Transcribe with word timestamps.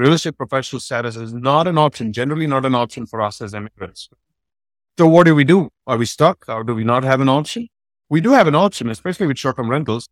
real 0.00 0.14
estate 0.14 0.36
professional 0.38 0.80
status 0.80 1.14
is 1.14 1.34
not 1.34 1.68
an 1.68 1.76
option, 1.76 2.10
generally 2.10 2.46
not 2.46 2.64
an 2.64 2.74
option 2.74 3.04
for 3.04 3.20
us 3.20 3.42
as 3.42 3.52
immigrants. 3.52 4.08
So 4.98 5.06
what 5.06 5.24
do 5.26 5.34
we 5.34 5.44
do? 5.44 5.68
Are 5.86 5.98
we 5.98 6.06
stuck 6.06 6.48
or 6.48 6.64
do 6.64 6.74
we 6.74 6.84
not 6.84 7.04
have 7.04 7.20
an 7.20 7.28
option? 7.28 7.68
We 8.08 8.22
do 8.22 8.30
have 8.30 8.46
an 8.46 8.54
option, 8.54 8.88
especially 8.88 9.26
with 9.26 9.38
short-term 9.38 9.70
rentals. 9.70 10.08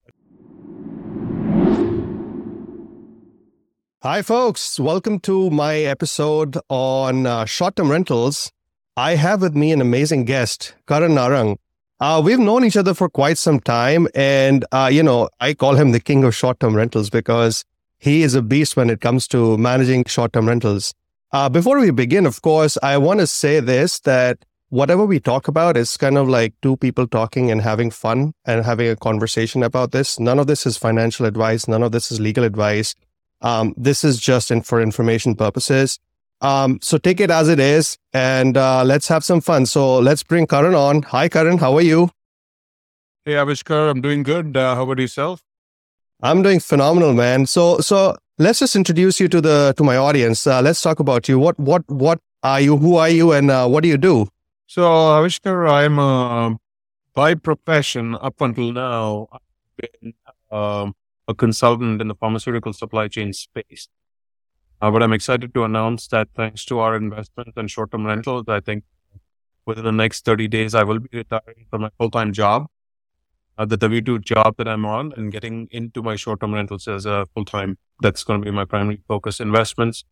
Hi, 4.03 4.21
folks. 4.21 4.79
Welcome 4.79 5.21
to 5.21 5.49
my 5.49 5.77
episode 5.79 6.59
on 6.69 7.27
uh, 7.27 7.47
short-term 7.47 7.91
rentals. 7.91 8.53
I 8.95 9.15
have 9.15 9.41
with 9.41 9.57
me 9.57 9.73
an 9.73 9.81
amazing 9.81 10.27
guest, 10.27 10.75
Karan 10.87 11.13
Narang. 11.13 11.57
Uh, 11.99 12.21
we've 12.23 12.39
known 12.39 12.63
each 12.63 12.77
other 12.77 12.93
for 12.93 13.09
quite 13.09 13.39
some 13.39 13.59
time, 13.59 14.07
and 14.15 14.67
uh, 14.71 14.91
you 14.93 15.03
know, 15.03 15.31
I 15.41 15.55
call 15.55 15.77
him 15.77 15.93
the 15.93 16.01
king 16.01 16.25
of 16.25 16.35
short-term 16.35 16.77
rentals 16.77 17.09
because 17.09 17.65
he 17.99 18.23
is 18.23 18.35
a 18.35 18.43
beast 18.43 18.77
when 18.77 18.91
it 18.91 19.01
comes 19.01 19.29
to 19.29 19.59
managing 19.59 20.05
short-term 20.05 20.49
rentals. 20.49 20.95
Uh, 21.33 21.49
before 21.49 21.79
we 21.79 21.91
begin, 21.91 22.25
of 22.25 22.41
course, 22.43 22.79
I 22.83 22.97
want 22.97 23.21
to 23.21 23.27
say 23.27 23.61
this: 23.61 24.01
that 24.01 24.45
whatever 24.71 25.05
we 25.05 25.21
talk 25.21 25.49
about 25.49 25.77
is 25.77 25.97
kind 25.97 26.19
of 26.19 26.29
like 26.29 26.55
two 26.63 26.77
people 26.77 27.07
talking 27.07 27.51
and 27.51 27.61
having 27.61 27.91
fun 27.91 28.33
and 28.45 28.65
having 28.65 28.89
a 28.89 28.97
conversation 28.97 29.63
about 29.63 29.93
this. 29.93 30.19
None 30.19 30.39
of 30.39 30.47
this 30.47 30.67
is 30.67 30.77
financial 30.77 31.27
advice. 31.27 31.69
None 31.69 31.83
of 31.83 31.93
this 31.93 32.13
is 32.13 32.21
legal 32.21 32.45
advice. 32.45 32.95
Um, 33.41 33.75
this 33.77 34.05
is 34.05 34.19
just 34.19 34.51
in, 34.51 34.63
for 34.63 34.81
information 34.81 35.35
purposes. 35.35 35.99
Um, 36.41 36.79
so 36.83 36.99
take 36.99 37.21
it 37.21 37.31
as 37.31 37.49
it 37.49 37.59
is 37.59 37.99
and 38.13 38.57
uh, 38.57 38.85
let's 38.85 39.09
have 39.09 39.25
some 39.25 39.41
fun. 39.41 39.67
So 39.67 39.99
let's 39.99 40.23
bring 40.23 40.47
Karan 40.47 40.75
on. 40.75 41.03
Hi, 41.03 41.29
Karan. 41.29 41.59
How 41.59 41.75
are 41.77 41.83
you? 41.83 42.11
Hey, 43.25 43.33
Avishkar. 43.33 43.91
I'm 43.91 44.01
doing 44.01 44.23
good. 44.23 44.57
Uh, 44.57 44.75
how 44.75 44.83
about 44.83 44.99
yourself? 44.99 45.43
I'm 46.23 46.43
doing 46.43 46.61
phenomenal, 46.61 47.13
man. 47.15 47.47
So, 47.47 47.79
so 47.79 48.17
let's 48.39 48.59
just 48.59 48.75
introduce 48.75 49.21
you 49.21 49.29
to 49.29 49.41
the 49.41 49.75
to 49.77 49.85
my 49.85 49.97
audience. 49.97 50.47
Uh, 50.47 50.61
let's 50.63 50.83
talk 50.83 51.01
about 51.01 51.29
you. 51.29 51.39
What 51.39 51.59
what 51.59 51.89
what 51.89 52.21
are 52.43 52.61
you? 52.61 52.77
Who 52.77 52.97
are 52.97 53.09
you? 53.09 53.33
And 53.33 53.51
uh, 53.51 53.69
what 53.69 53.83
do 53.83 53.89
you 53.89 53.97
do? 53.99 54.29
So, 54.67 54.83
Avishkar, 54.83 55.71
I'm 55.71 55.99
uh, 55.99 56.57
by 57.15 57.35
profession 57.35 58.17
up 58.17 58.41
until 58.41 58.73
now. 58.73 59.29
I've 59.33 59.91
been 60.03 60.15
um, 60.51 60.95
a 61.29 61.35
consultant 61.35 62.01
in 62.01 62.09
the 62.09 62.15
pharmaceutical 62.15 62.73
supply 62.73 63.09
chain 63.09 63.33
space. 63.33 63.89
Uh, 64.81 64.91
but 64.91 65.03
I'm 65.03 65.13
excited 65.13 65.53
to 65.55 65.65
announce 65.65 66.07
that 66.09 66.29
thanks 66.35 66.65
to 66.67 66.79
our 66.79 66.97
investment 66.97 67.53
and 67.57 67.71
short-term 67.71 68.07
rentals, 68.07 68.45
I 68.49 68.61
think 68.61 68.85
within 69.67 69.85
the 69.85 69.93
next 69.93 70.25
30 70.25 70.49
days, 70.49 70.75
I 70.75 70.85
will 70.85 71.01
be 71.01 71.09
retiring 71.13 71.67
from 71.69 71.83
my 71.83 71.91
full-time 71.99 72.33
job, 72.33 72.69
uh, 73.59 73.65
the 73.65 73.77
W-2 73.77 74.21
job 74.23 74.57
that 74.57 74.69
I'm 74.69 74.87
on 74.87 75.13
and 75.17 75.33
getting 75.33 75.69
into 75.71 76.03
my 76.03 76.17
short-term 76.17 76.55
rentals 76.55 76.87
as 76.89 77.05
a 77.05 77.27
full-time. 77.35 77.77
That's 78.01 78.23
going 78.25 78.41
to 78.41 78.45
be 78.45 78.53
my 78.53 78.65
primary 78.65 79.01
focus 79.09 79.41
investments. 79.41 80.05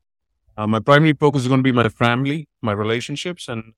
Uh, 0.56 0.66
my 0.66 0.80
primary 0.80 1.12
focus 1.12 1.42
is 1.42 1.48
going 1.48 1.60
to 1.60 1.62
be 1.62 1.72
my 1.72 1.88
family, 1.88 2.48
my 2.60 2.72
relationships, 2.72 3.48
and 3.48 3.74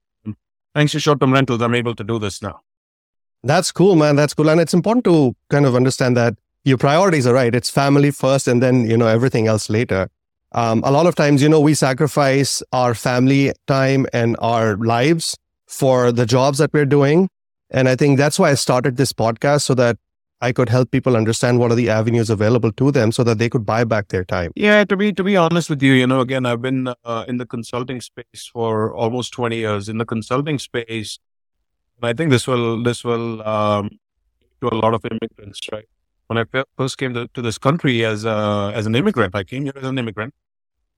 thanks 0.73 0.93
to 0.93 0.99
short-term 0.99 1.33
rentals, 1.33 1.61
I'm 1.61 1.75
able 1.75 1.95
to 1.95 2.03
do 2.03 2.17
this 2.19 2.41
now. 2.41 2.61
That's 3.43 3.71
cool, 3.71 3.95
man. 3.95 4.15
That's 4.15 4.33
cool. 4.33 4.49
And 4.49 4.59
it's 4.59 4.73
important 4.73 5.05
to 5.05 5.35
kind 5.49 5.65
of 5.65 5.75
understand 5.75 6.17
that 6.17 6.35
your 6.63 6.77
priorities 6.77 7.25
are 7.25 7.33
right. 7.33 7.53
It's 7.53 7.69
family 7.69 8.11
first 8.11 8.47
and 8.47 8.61
then, 8.61 8.89
you 8.89 8.97
know, 8.97 9.07
everything 9.07 9.47
else 9.47 9.69
later. 9.69 10.09
Um, 10.51 10.81
a 10.83 10.91
lot 10.91 11.05
of 11.05 11.15
times, 11.15 11.41
you 11.41 11.49
know, 11.49 11.59
we 11.59 11.73
sacrifice 11.73 12.63
our 12.73 12.95
family 12.95 13.53
time 13.67 14.07
and 14.13 14.35
our 14.39 14.75
lives 14.77 15.37
for 15.67 16.11
the 16.11 16.25
jobs 16.25 16.57
that 16.57 16.73
we're 16.73 16.85
doing. 16.85 17.29
And 17.71 17.87
I 17.87 17.95
think 17.95 18.17
that's 18.17 18.39
why 18.39 18.51
I 18.51 18.55
started 18.55 18.97
this 18.97 19.13
podcast 19.13 19.61
so 19.61 19.75
that 19.75 19.97
I 20.41 20.51
could 20.51 20.69
help 20.69 20.91
people 20.91 21.17
understand 21.17 21.59
what 21.59 21.71
are 21.71 21.75
the 21.75 21.89
avenues 21.89 22.29
available 22.29 22.71
to 22.71 22.91
them 22.91 23.11
so 23.11 23.23
that 23.25 23.37
they 23.37 23.49
could 23.49 23.65
buy 23.65 23.83
back 23.83 24.07
their 24.07 24.23
time. 24.23 24.51
Yeah, 24.55 24.85
to 24.85 24.95
be 24.95 25.11
to 25.13 25.23
be 25.23 25.35
honest 25.35 25.69
with 25.69 25.83
you, 25.83 25.93
you 25.93 26.07
know, 26.07 26.21
again, 26.21 26.45
I've 26.45 26.61
been 26.61 26.87
uh, 27.03 27.25
in 27.27 27.37
the 27.37 27.45
consulting 27.45 28.01
space 28.01 28.49
for 28.51 28.93
almost 28.93 29.33
20 29.33 29.57
years. 29.57 29.89
In 29.89 29.97
the 29.97 30.05
consulting 30.05 30.57
space, 30.57 31.19
I 32.01 32.13
think 32.13 32.31
this 32.31 32.47
will 32.47 32.81
this 32.81 33.03
will 33.03 33.41
um, 33.47 33.99
to 34.61 34.69
a 34.69 34.75
lot 34.75 34.93
of 34.93 35.05
immigrants, 35.05 35.59
right? 35.71 35.85
when 36.29 36.37
I 36.37 36.63
first 36.77 36.99
came 36.99 37.15
to, 37.15 37.27
to 37.33 37.41
this 37.41 37.57
country 37.57 38.05
as 38.05 38.23
a, 38.23 38.71
as 38.75 38.85
an 38.85 38.95
immigrant, 38.95 39.35
I 39.35 39.43
came 39.43 39.63
here 39.63 39.73
as 39.75 39.83
an 39.83 39.97
immigrant. 39.97 40.35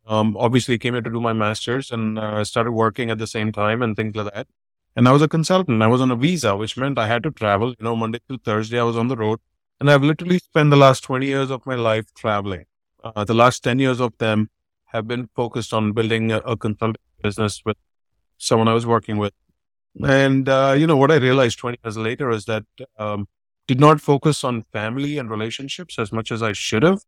Um, 0.05 0.35
obviously 0.35 0.77
came 0.77 0.93
here 0.93 1.01
to 1.01 1.09
do 1.09 1.21
my 1.21 1.31
master's 1.31 1.89
and 1.89 2.19
uh, 2.19 2.43
started 2.43 2.73
working 2.73 3.09
at 3.09 3.17
the 3.17 3.27
same 3.27 3.53
time 3.53 3.81
and 3.81 3.95
things 3.95 4.13
like 4.13 4.33
that. 4.33 4.47
And 4.95 5.07
I 5.07 5.11
was 5.11 5.21
a 5.21 5.27
consultant. 5.27 5.81
I 5.81 5.87
was 5.87 6.01
on 6.01 6.11
a 6.11 6.15
visa, 6.15 6.55
which 6.55 6.75
meant 6.77 6.99
I 6.99 7.07
had 7.07 7.23
to 7.23 7.31
travel. 7.31 7.69
You 7.69 7.83
know, 7.83 7.95
Monday 7.95 8.19
to 8.29 8.37
Thursday, 8.37 8.79
I 8.79 8.83
was 8.83 8.97
on 8.97 9.07
the 9.07 9.15
road, 9.15 9.39
and 9.79 9.89
I've 9.89 10.03
literally 10.03 10.39
spent 10.39 10.69
the 10.69 10.77
last 10.77 11.03
twenty 11.03 11.27
years 11.27 11.49
of 11.49 11.65
my 11.65 11.75
life 11.75 12.13
traveling. 12.13 12.65
Uh, 13.03 13.23
the 13.23 13.33
last 13.33 13.63
ten 13.63 13.79
years 13.79 14.01
of 14.01 14.17
them 14.17 14.49
have 14.87 15.07
been 15.07 15.29
focused 15.35 15.73
on 15.73 15.93
building 15.93 16.31
a, 16.31 16.39
a 16.39 16.57
consulting 16.57 17.01
business 17.23 17.61
with 17.65 17.77
someone 18.37 18.67
I 18.67 18.73
was 18.73 18.85
working 18.85 19.17
with. 19.17 19.33
And 20.03 20.49
uh, 20.49 20.75
you 20.77 20.87
know 20.87 20.97
what 20.97 21.11
I 21.11 21.15
realized 21.15 21.59
twenty 21.59 21.79
years 21.83 21.97
later 21.97 22.29
is 22.29 22.45
that 22.45 22.65
um, 22.97 23.27
did 23.67 23.79
not 23.79 24.01
focus 24.01 24.43
on 24.43 24.65
family 24.73 25.17
and 25.17 25.29
relationships 25.29 25.97
as 25.97 26.11
much 26.11 26.31
as 26.31 26.43
I 26.43 26.51
should 26.51 26.83
have. 26.83 27.03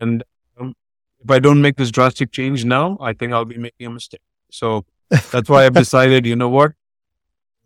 And 0.00 0.24
um, 0.58 0.74
if 1.22 1.30
I 1.30 1.38
don't 1.38 1.62
make 1.62 1.76
this 1.76 1.90
drastic 1.90 2.32
change 2.32 2.64
now, 2.64 2.98
I 3.00 3.12
think 3.12 3.32
I'll 3.32 3.44
be 3.44 3.58
making 3.58 3.86
a 3.86 3.90
mistake. 3.90 4.22
So 4.50 4.84
that's 5.30 5.48
why 5.48 5.66
I've 5.66 5.74
decided, 5.84 6.26
you 6.26 6.34
know 6.34 6.48
what? 6.48 6.72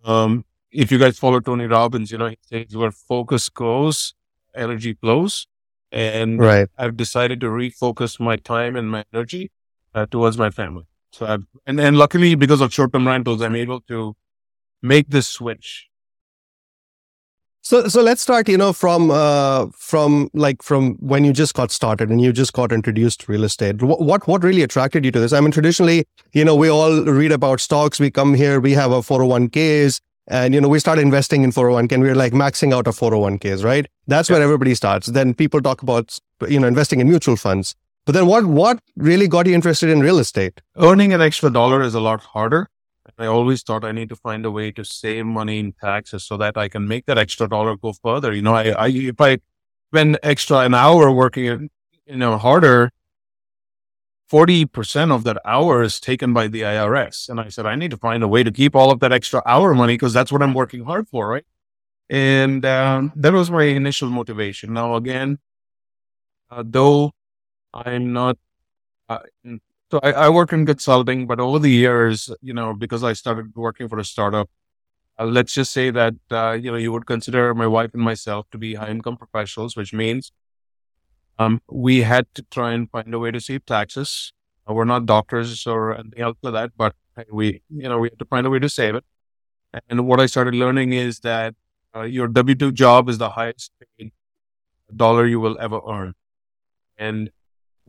Um, 0.05 0.45
if 0.71 0.93
you 0.93 0.99
guys 0.99 1.19
follow 1.19 1.41
Tony 1.41 1.67
Robbins, 1.67 2.11
you 2.11 2.19
know, 2.19 2.27
he 2.27 2.39
says 2.43 2.77
where 2.77 2.91
focus 2.91 3.49
goes, 3.49 4.15
energy 4.55 4.95
flows. 4.95 5.47
And 5.93 6.41
right. 6.41 6.69
I've 6.77 6.97
decided 6.97 7.41
to 7.41 7.47
refocus 7.47 8.19
my 8.19 8.37
time 8.37 8.75
and 8.75 8.91
my 8.91 9.05
energy 9.13 9.51
uh, 9.95 10.07
towards 10.07 10.37
my 10.37 10.51
family. 10.51 10.85
So 11.13 11.27
I've, 11.27 11.45
and, 11.67 11.81
and 11.81 11.97
luckily 11.97 12.35
because 12.35 12.61
of 12.61 12.75
short-term 12.75 13.07
rentals, 13.07 13.41
I'm 13.41 13.55
able 13.55 13.81
to 13.83 14.17
make 14.83 15.09
this 15.09 15.29
switch 15.29 15.89
so, 17.65 17.89
so 17.89 18.03
let's 18.03 18.21
start, 18.21 18.47
you 18.47 18.59
know, 18.59 18.75
from, 18.75 19.11
uh, 19.11 19.69
from 19.73 20.29
like 20.35 20.63
from 20.63 20.97
when 20.97 21.25
you 21.25 21.33
just 21.33 21.55
got 21.55 21.71
started 21.71 22.11
and 22.11 22.21
you 22.21 22.31
just 22.31 22.53
got 22.53 22.73
introduced 22.73 23.21
to 23.21 23.33
real 23.33 23.43
estate. 23.43 23.83
What, 23.83 24.03
what, 24.03 24.29
what 24.29 24.45
really 24.45 24.61
attracted 24.63 25.03
you 25.03 25.11
to 25.13 25.19
this? 25.19 25.33
I 25.33 25.41
mean, 25.41 25.51
traditionally, 25.51 26.05
you 26.35 26.45
know, 26.45 26.55
we 26.55 26.69
all 26.69 27.03
read 27.05 27.33
about 27.33 27.61
stocks. 27.61 27.99
We 27.99 28.11
come 28.11 28.35
here, 28.35 28.61
we 28.61 28.73
have 28.73 28.93
our 28.93 29.01
401ks 29.01 29.99
and, 30.29 30.53
you 30.53 30.61
know, 30.61 30.69
we 30.69 30.79
start 30.79 30.99
investing 30.99 31.43
in 31.43 31.53
401k 31.53 31.93
and 31.93 32.03
we're 32.03 32.15
like 32.15 32.35
maxing 32.35 32.75
out 32.75 32.87
our 32.87 32.93
401ks, 32.93 33.65
right? 33.65 33.87
That's 34.07 34.29
yeah. 34.29 34.37
where 34.37 34.43
everybody 34.43 34.75
starts. 34.75 35.07
Then 35.07 35.33
people 35.33 35.63
talk 35.63 35.81
about, 35.81 36.19
you 36.47 36.61
know, 36.61 36.67
investing 36.67 37.01
in 37.01 37.09
mutual 37.09 37.37
funds. 37.37 37.75
But 38.05 38.13
then 38.13 38.27
what, 38.27 38.45
what 38.45 38.81
really 38.97 39.27
got 39.27 39.47
you 39.47 39.55
interested 39.55 39.89
in 39.89 40.01
real 40.01 40.19
estate? 40.19 40.61
Earning 40.77 41.15
an 41.15 41.23
extra 41.23 41.49
dollar 41.49 41.81
is 41.81 41.95
a 41.95 42.01
lot 42.01 42.21
harder. 42.21 42.69
I 43.19 43.27
always 43.27 43.63
thought 43.63 43.85
I 43.85 43.93
need 43.93 44.09
to 44.09 44.17
find 44.17 44.45
a 44.45 44.51
way 44.51 44.71
to 44.73 44.85
save 44.85 45.27
money 45.27 45.59
in 45.59 45.73
taxes 45.73 46.25
so 46.25 46.37
that 46.39 46.57
I 46.57 46.69
can 46.69 46.89
make 46.89 47.07
that 47.07 47.19
extra 47.19 47.49
dollar 47.49 47.77
go 47.77 47.93
further. 47.93 48.33
You 48.33 48.43
know, 48.43 48.55
I, 48.55 48.71
I 48.71 48.89
if 48.89 49.21
I 49.21 49.39
spend 49.91 50.19
extra 50.23 50.59
an 50.59 50.75
hour 50.75 51.11
working, 51.11 51.71
you 52.07 52.17
know, 52.17 52.37
harder, 52.39 52.91
40% 54.31 55.13
of 55.13 55.25
that 55.25 55.39
hour 55.45 55.83
is 55.83 56.01
taken 56.01 56.33
by 56.33 56.49
the 56.49 56.63
IRS. 56.63 57.29
And 57.29 57.39
I 57.39 57.49
said, 57.49 57.67
I 57.67 57.77
need 57.77 57.93
to 57.93 57.97
find 57.97 58.23
a 58.23 58.29
way 58.29 58.43
to 58.43 58.51
keep 58.51 58.75
all 58.75 58.91
of 58.91 59.01
that 59.01 59.13
extra 59.13 59.43
hour 59.47 59.75
money 59.75 59.95
because 59.95 60.13
that's 60.13 60.33
what 60.33 60.43
I'm 60.43 60.55
working 60.55 60.85
hard 60.85 61.09
for, 61.09 61.29
right? 61.29 61.45
And 62.11 62.65
um, 62.65 63.13
that 63.17 63.33
was 63.33 63.51
my 63.51 63.65
initial 63.65 64.11
motivation. 64.11 64.73
Now, 64.73 64.97
again, 64.97 65.39
uh, 66.51 66.65
though 66.67 67.13
I'm 67.73 68.13
not 68.13 68.39
uh, 69.09 69.21
so 69.91 70.01
I, 70.03 70.13
I, 70.13 70.29
work 70.29 70.53
in 70.53 70.67
consulting, 70.67 71.27
but 71.27 71.41
over 71.41 71.59
the 71.59 71.71
years, 71.71 72.31
you 72.41 72.55
know, 72.55 72.75
because 72.75 73.05
I 73.05 73.13
started 73.13 73.55
working 73.55 73.89
for 73.89 73.99
a 73.99 74.05
startup, 74.05 74.49
uh, 75.19 75.27
let's 75.27 75.55
just 75.55 75.73
say 75.73 75.91
that, 75.91 76.15
uh, 76.31 76.53
you 76.53 76.71
know, 76.71 76.77
you 76.77 76.91
would 76.93 77.07
consider 77.07 77.55
my 77.55 77.67
wife 77.67 77.93
and 77.95 78.03
myself 78.03 78.47
to 78.51 78.59
be 78.59 78.75
high 78.75 78.89
income 78.89 79.17
professionals, 79.17 79.77
which 79.77 79.93
means 79.93 80.33
um, 81.39 81.61
we 81.71 82.03
had 82.03 82.27
to 82.35 82.43
try 82.51 82.73
and 82.73 82.91
find 82.91 83.13
a 83.15 83.19
way 83.19 83.31
to 83.31 83.41
save 83.41 83.67
taxes. 83.67 84.33
Uh, 84.69 84.73
we're 84.73 84.85
not 84.85 85.07
doctors 85.07 85.67
or 85.67 85.95
anything 85.95 86.21
else 86.21 86.37
like 86.43 86.55
that, 86.55 86.73
but 86.77 86.95
we, 87.31 87.63
you 87.69 87.89
know, 87.89 87.99
we 87.99 88.09
had 88.09 88.19
to 88.19 88.25
find 88.25 88.47
a 88.47 88.51
way 88.51 88.59
to 88.59 88.69
save 88.69 88.95
it. 88.95 89.05
And 89.89 90.07
what 90.07 90.21
I 90.21 90.27
started 90.27 90.55
learning 90.55 90.93
is 90.93 91.21
that 91.21 91.55
uh, 91.95 92.03
your 92.03 92.29
W 92.29 92.55
2 92.55 92.73
job 92.73 93.09
is 93.09 93.19
the 93.19 93.31
highest 93.31 93.73
paid 93.99 94.13
dollar 94.95 95.27
you 95.27 95.41
will 95.41 95.59
ever 95.61 95.81
earn. 95.89 96.15
And 96.97 97.31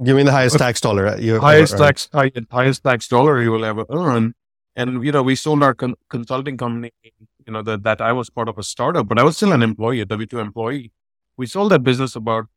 Give 0.03 0.15
me 0.17 0.23
the 0.23 0.31
highest 0.31 0.57
tax 0.57 0.81
dollar 0.81 1.17
you 1.17 1.39
highest 1.39 1.77
tax 1.77 2.09
high, 2.11 2.31
highest 2.51 2.83
tax 2.83 3.07
dollar 3.07 3.41
you 3.41 3.51
will 3.51 3.63
ever 3.63 3.85
earn. 3.89 4.33
And 4.75 5.03
you 5.05 5.11
know, 5.11 5.23
we 5.23 5.35
sold 5.35 5.63
our 5.63 5.73
con- 5.73 5.95
consulting 6.09 6.57
company. 6.57 6.91
You 7.03 7.53
know 7.53 7.61
that 7.61 7.83
that 7.83 8.01
I 8.01 8.11
was 8.11 8.29
part 8.29 8.49
of 8.49 8.57
a 8.57 8.63
startup, 8.63 9.07
but 9.07 9.17
I 9.17 9.23
was 9.23 9.37
still 9.37 9.53
an 9.53 9.63
employee, 9.63 10.01
a 10.01 10.05
W 10.05 10.27
two 10.27 10.39
employee. 10.39 10.91
We 11.37 11.45
sold 11.45 11.71
that 11.71 11.83
business 11.83 12.15
about 12.15 12.47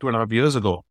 two 0.00 0.08
and 0.08 0.16
a 0.16 0.20
half 0.20 0.32
years 0.32 0.56
ago. 0.56 0.84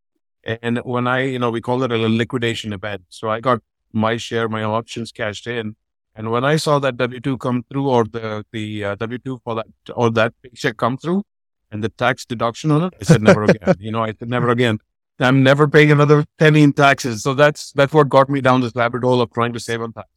And 0.44 0.78
when 0.86 1.08
I, 1.08 1.24
you 1.24 1.40
know, 1.40 1.50
we 1.52 1.60
called 1.60 1.84
it 1.84 1.92
a 1.92 1.98
liquidation 1.98 2.72
event. 2.72 3.02
So 3.10 3.30
I 3.30 3.42
got 3.42 3.62
my 3.92 4.16
share, 4.16 4.48
my 4.48 4.64
options 4.64 5.12
cashed 5.12 5.48
in. 5.48 5.76
And 6.16 6.32
when 6.32 6.46
I 6.46 6.56
saw 6.56 6.80
that 6.80 6.96
W 6.98 7.20
two 7.20 7.38
come 7.38 7.64
through, 7.70 7.90
or 7.90 8.06
the 8.06 8.46
the 8.52 8.84
uh, 8.86 8.96
W 8.96 9.18
two 9.20 9.40
for 9.44 9.56
that 9.56 9.68
or 9.94 10.10
that 10.12 10.34
paycheck 10.42 10.78
come 10.78 10.98
through, 10.98 11.24
and 11.72 11.84
the 11.84 11.90
tax 11.90 12.26
deduction 12.26 12.72
on 12.72 12.86
it, 12.86 12.94
I 13.02 13.04
said 13.04 13.22
never 13.22 13.44
again. 13.44 13.76
You 13.80 13.92
know, 13.92 14.04
I 14.04 14.14
said 14.14 14.30
never 14.30 14.50
again. 14.50 14.80
I'm 15.20 15.44
never 15.44 15.68
paying 15.68 15.92
another 15.92 16.26
penny 16.38 16.62
in 16.64 16.74
taxes. 16.74 17.24
So 17.24 17.34
that's 17.34 17.72
that's 17.72 17.94
what 17.94 18.10
got 18.10 18.30
me 18.30 18.42
down 18.42 18.62
this 18.62 18.76
rabbit 18.76 19.04
hole 19.04 19.22
of 19.22 19.32
trying 19.32 19.54
to 19.54 19.60
save 19.60 19.82
on 19.82 19.94
taxes. 19.94 20.14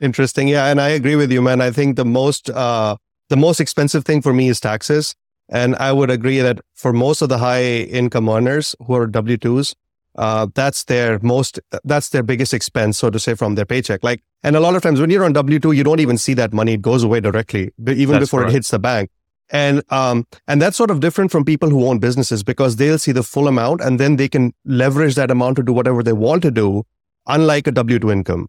Interesting. 0.00 0.48
Yeah, 0.48 0.66
and 0.66 0.80
I 0.80 0.90
agree 0.90 1.16
with 1.16 1.32
you, 1.32 1.40
man. 1.40 1.60
I 1.60 1.70
think 1.70 1.96
the 1.96 2.04
most 2.04 2.50
uh, 2.50 2.96
the 3.28 3.36
most 3.36 3.60
expensive 3.60 4.04
thing 4.04 4.20
for 4.20 4.34
me 4.34 4.48
is 4.48 4.60
taxes, 4.60 5.14
and 5.48 5.74
I 5.76 5.92
would 5.92 6.10
agree 6.10 6.40
that 6.40 6.60
for 6.74 6.92
most 6.92 7.22
of 7.22 7.28
the 7.28 7.38
high 7.38 7.64
income 7.64 8.28
earners 8.28 8.76
who 8.86 8.94
are 8.94 9.06
W 9.06 9.36
twos, 9.38 9.74
uh, 10.16 10.48
that's 10.54 10.84
their 10.84 11.18
most 11.20 11.58
that's 11.84 12.10
their 12.10 12.22
biggest 12.22 12.52
expense, 12.52 12.98
so 12.98 13.08
to 13.08 13.18
say, 13.18 13.34
from 13.34 13.54
their 13.54 13.64
paycheck. 13.64 14.04
Like, 14.04 14.22
and 14.42 14.54
a 14.54 14.60
lot 14.60 14.76
of 14.76 14.82
times 14.82 15.00
when 15.00 15.08
you're 15.08 15.24
on 15.24 15.32
W 15.32 15.58
two, 15.58 15.72
you 15.72 15.82
don't 15.84 16.00
even 16.00 16.18
see 16.18 16.34
that 16.34 16.52
money; 16.52 16.74
it 16.74 16.82
goes 16.82 17.02
away 17.02 17.20
directly, 17.20 17.72
even 17.86 18.14
that's 18.14 18.24
before 18.24 18.46
it 18.46 18.50
hits 18.50 18.70
the 18.70 18.78
bank. 18.78 19.10
And 19.50 19.82
um, 19.90 20.26
and 20.48 20.60
that's 20.60 20.76
sort 20.76 20.90
of 20.90 21.00
different 21.00 21.30
from 21.30 21.44
people 21.44 21.70
who 21.70 21.86
own 21.86 21.98
businesses 22.00 22.42
because 22.42 22.76
they'll 22.76 22.98
see 22.98 23.12
the 23.12 23.22
full 23.22 23.46
amount 23.46 23.80
and 23.80 24.00
then 24.00 24.16
they 24.16 24.28
can 24.28 24.52
leverage 24.64 25.14
that 25.14 25.30
amount 25.30 25.56
to 25.56 25.62
do 25.62 25.72
whatever 25.72 26.02
they 26.02 26.12
want 26.12 26.42
to 26.42 26.50
do, 26.50 26.84
unlike 27.26 27.66
a 27.68 27.72
W 27.72 27.98
two 27.98 28.10
income. 28.10 28.48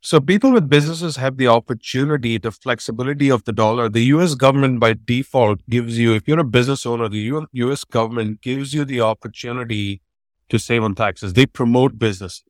So 0.00 0.20
people 0.20 0.52
with 0.52 0.68
businesses 0.68 1.16
have 1.16 1.38
the 1.38 1.48
opportunity, 1.48 2.38
the 2.38 2.52
flexibility 2.52 3.30
of 3.30 3.44
the 3.44 3.52
dollar. 3.52 3.88
The 3.88 4.04
US 4.04 4.34
government 4.36 4.78
by 4.78 4.94
default 5.04 5.60
gives 5.68 5.98
you, 5.98 6.14
if 6.14 6.28
you're 6.28 6.38
a 6.38 6.44
business 6.44 6.86
owner, 6.86 7.08
the 7.08 7.42
US 7.52 7.84
government 7.84 8.40
gives 8.40 8.72
you 8.72 8.84
the 8.84 9.00
opportunity 9.00 10.00
to 10.50 10.58
save 10.58 10.84
on 10.84 10.94
taxes. 10.94 11.32
They 11.32 11.46
promote 11.46 11.98
business. 11.98 12.44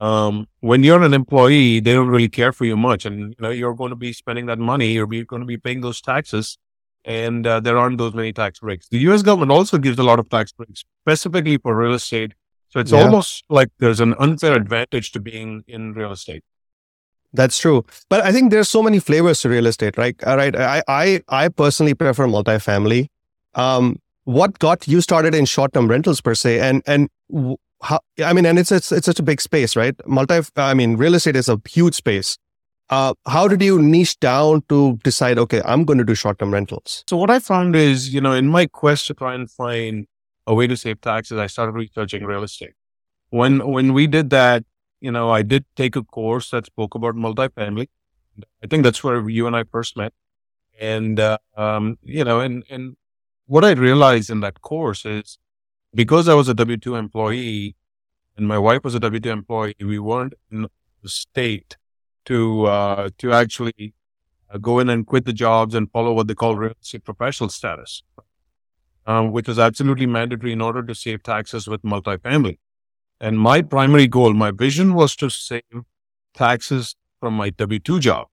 Um, 0.00 0.46
when 0.60 0.82
you're 0.84 1.02
an 1.02 1.14
employee, 1.14 1.80
they 1.80 1.92
don't 1.92 2.08
really 2.08 2.28
care 2.28 2.52
for 2.52 2.64
you 2.64 2.76
much. 2.76 3.04
And, 3.04 3.30
you 3.30 3.36
know, 3.40 3.50
you're 3.50 3.74
going 3.74 3.90
to 3.90 3.96
be 3.96 4.12
spending 4.12 4.46
that 4.46 4.58
money, 4.58 4.92
you're 4.92 5.06
going 5.06 5.42
to 5.42 5.46
be 5.46 5.56
paying 5.58 5.80
those 5.80 6.00
taxes. 6.00 6.58
And 7.08 7.46
uh, 7.46 7.58
there 7.60 7.76
aren't 7.76 7.98
those 7.98 8.14
many 8.14 8.32
tax 8.32 8.60
breaks. 8.60 8.88
The 8.88 8.98
US 9.10 9.22
government 9.22 9.50
also 9.50 9.78
gives 9.78 9.98
a 9.98 10.02
lot 10.02 10.18
of 10.18 10.28
tax 10.28 10.52
breaks, 10.52 10.84
specifically 11.02 11.56
for 11.56 11.74
real 11.74 11.94
estate 11.94 12.34
so 12.68 12.80
it's 12.80 12.92
yeah. 12.92 13.02
almost 13.02 13.44
like 13.48 13.70
there's 13.78 14.00
an 14.00 14.14
unfair 14.18 14.54
advantage 14.54 15.12
to 15.12 15.20
being 15.20 15.64
in 15.66 15.94
real 15.94 16.12
estate. 16.12 16.44
That's 17.32 17.58
true. 17.58 17.84
But 18.08 18.24
I 18.24 18.32
think 18.32 18.50
there's 18.50 18.68
so 18.68 18.82
many 18.82 18.98
flavors 19.00 19.40
to 19.42 19.48
real 19.48 19.66
estate, 19.66 19.96
right? 19.98 20.16
All 20.24 20.36
right. 20.36 20.54
I, 20.54 20.82
I, 20.88 21.22
I 21.28 21.48
personally 21.48 21.94
prefer 21.94 22.26
multifamily. 22.26 23.08
Um, 23.54 24.00
what 24.24 24.58
got 24.58 24.86
you 24.86 25.00
started 25.00 25.34
in 25.34 25.46
short-term 25.46 25.88
rentals 25.88 26.20
per 26.20 26.34
se? 26.34 26.60
And, 26.60 26.82
and 26.86 27.08
how, 27.82 28.00
I 28.22 28.32
mean, 28.32 28.44
and 28.44 28.58
it's, 28.58 28.72
it's, 28.72 28.92
it's 28.92 29.06
such 29.06 29.18
a 29.18 29.22
big 29.22 29.40
space, 29.40 29.76
right? 29.76 29.94
Multi, 30.06 30.40
I 30.56 30.74
mean, 30.74 30.96
real 30.96 31.14
estate 31.14 31.36
is 31.36 31.48
a 31.48 31.60
huge 31.66 31.94
space. 31.94 32.38
Uh, 32.90 33.12
how 33.26 33.46
did 33.46 33.60
you 33.60 33.80
niche 33.80 34.18
down 34.18 34.62
to 34.68 34.98
decide, 35.04 35.38
okay, 35.38 35.60
I'm 35.64 35.84
going 35.84 35.98
to 35.98 36.04
do 36.04 36.14
short-term 36.14 36.52
rentals? 36.52 37.04
So 37.06 37.16
what 37.18 37.30
I 37.30 37.38
found 37.38 37.76
is, 37.76 38.14
you 38.14 38.20
know, 38.20 38.32
in 38.32 38.48
my 38.48 38.66
quest 38.66 39.06
to 39.08 39.14
try 39.14 39.34
and 39.34 39.50
find 39.50 40.06
a 40.46 40.54
way 40.54 40.66
to 40.66 40.76
save 40.76 41.00
taxes, 41.02 41.38
I 41.38 41.48
started 41.48 41.72
researching 41.72 42.24
real 42.24 42.42
estate. 42.42 42.72
When 43.30 43.70
when 43.70 43.92
we 43.92 44.06
did 44.06 44.30
that, 44.30 44.64
you 45.00 45.12
know, 45.12 45.30
I 45.30 45.42
did 45.42 45.66
take 45.76 45.96
a 45.96 46.02
course 46.02 46.50
that 46.50 46.64
spoke 46.64 46.94
about 46.94 47.14
multifamily. 47.14 47.88
I 48.64 48.66
think 48.66 48.84
that's 48.84 49.04
where 49.04 49.28
you 49.28 49.46
and 49.46 49.54
I 49.54 49.64
first 49.64 49.96
met. 49.96 50.14
And 50.80 51.20
uh, 51.20 51.38
um, 51.56 51.98
you 52.02 52.24
know, 52.24 52.40
and 52.40 52.64
and 52.70 52.96
what 53.46 53.66
I 53.66 53.72
realized 53.72 54.30
in 54.30 54.40
that 54.40 54.62
course 54.62 55.04
is 55.04 55.38
because 55.94 56.26
I 56.26 56.34
was 56.34 56.48
a 56.48 56.54
W 56.54 56.78
two 56.78 56.94
employee 56.94 57.76
and 58.36 58.48
my 58.48 58.58
wife 58.58 58.82
was 58.82 58.94
a 58.94 59.00
W 59.00 59.20
two 59.20 59.30
employee, 59.30 59.74
we 59.78 59.98
weren't 59.98 60.34
in 60.50 60.68
the 61.02 61.08
state 61.08 61.76
to 62.28 62.64
uh, 62.66 63.10
to 63.18 63.32
actually 63.32 63.94
uh, 64.50 64.58
go 64.58 64.78
in 64.78 64.88
and 64.88 65.06
quit 65.06 65.24
the 65.24 65.32
jobs 65.32 65.74
and 65.74 65.90
follow 65.90 66.12
what 66.12 66.28
they 66.28 66.34
call 66.34 66.56
real 66.56 66.72
estate 66.80 67.04
professional 67.04 67.50
status 67.50 68.02
um, 69.08 69.32
which 69.32 69.48
is 69.48 69.58
absolutely 69.58 70.06
mandatory 70.06 70.52
in 70.52 70.60
order 70.60 70.82
to 70.82 70.94
save 70.94 71.22
taxes 71.22 71.66
with 71.66 71.82
multifamily. 71.82 72.58
And 73.20 73.40
my 73.40 73.62
primary 73.62 74.06
goal, 74.06 74.34
my 74.34 74.50
vision 74.50 74.94
was 74.94 75.16
to 75.16 75.30
save 75.30 75.62
taxes 76.34 76.94
from 77.18 77.34
my 77.34 77.48
W 77.50 77.78
2 77.78 78.00
job. 78.00 78.26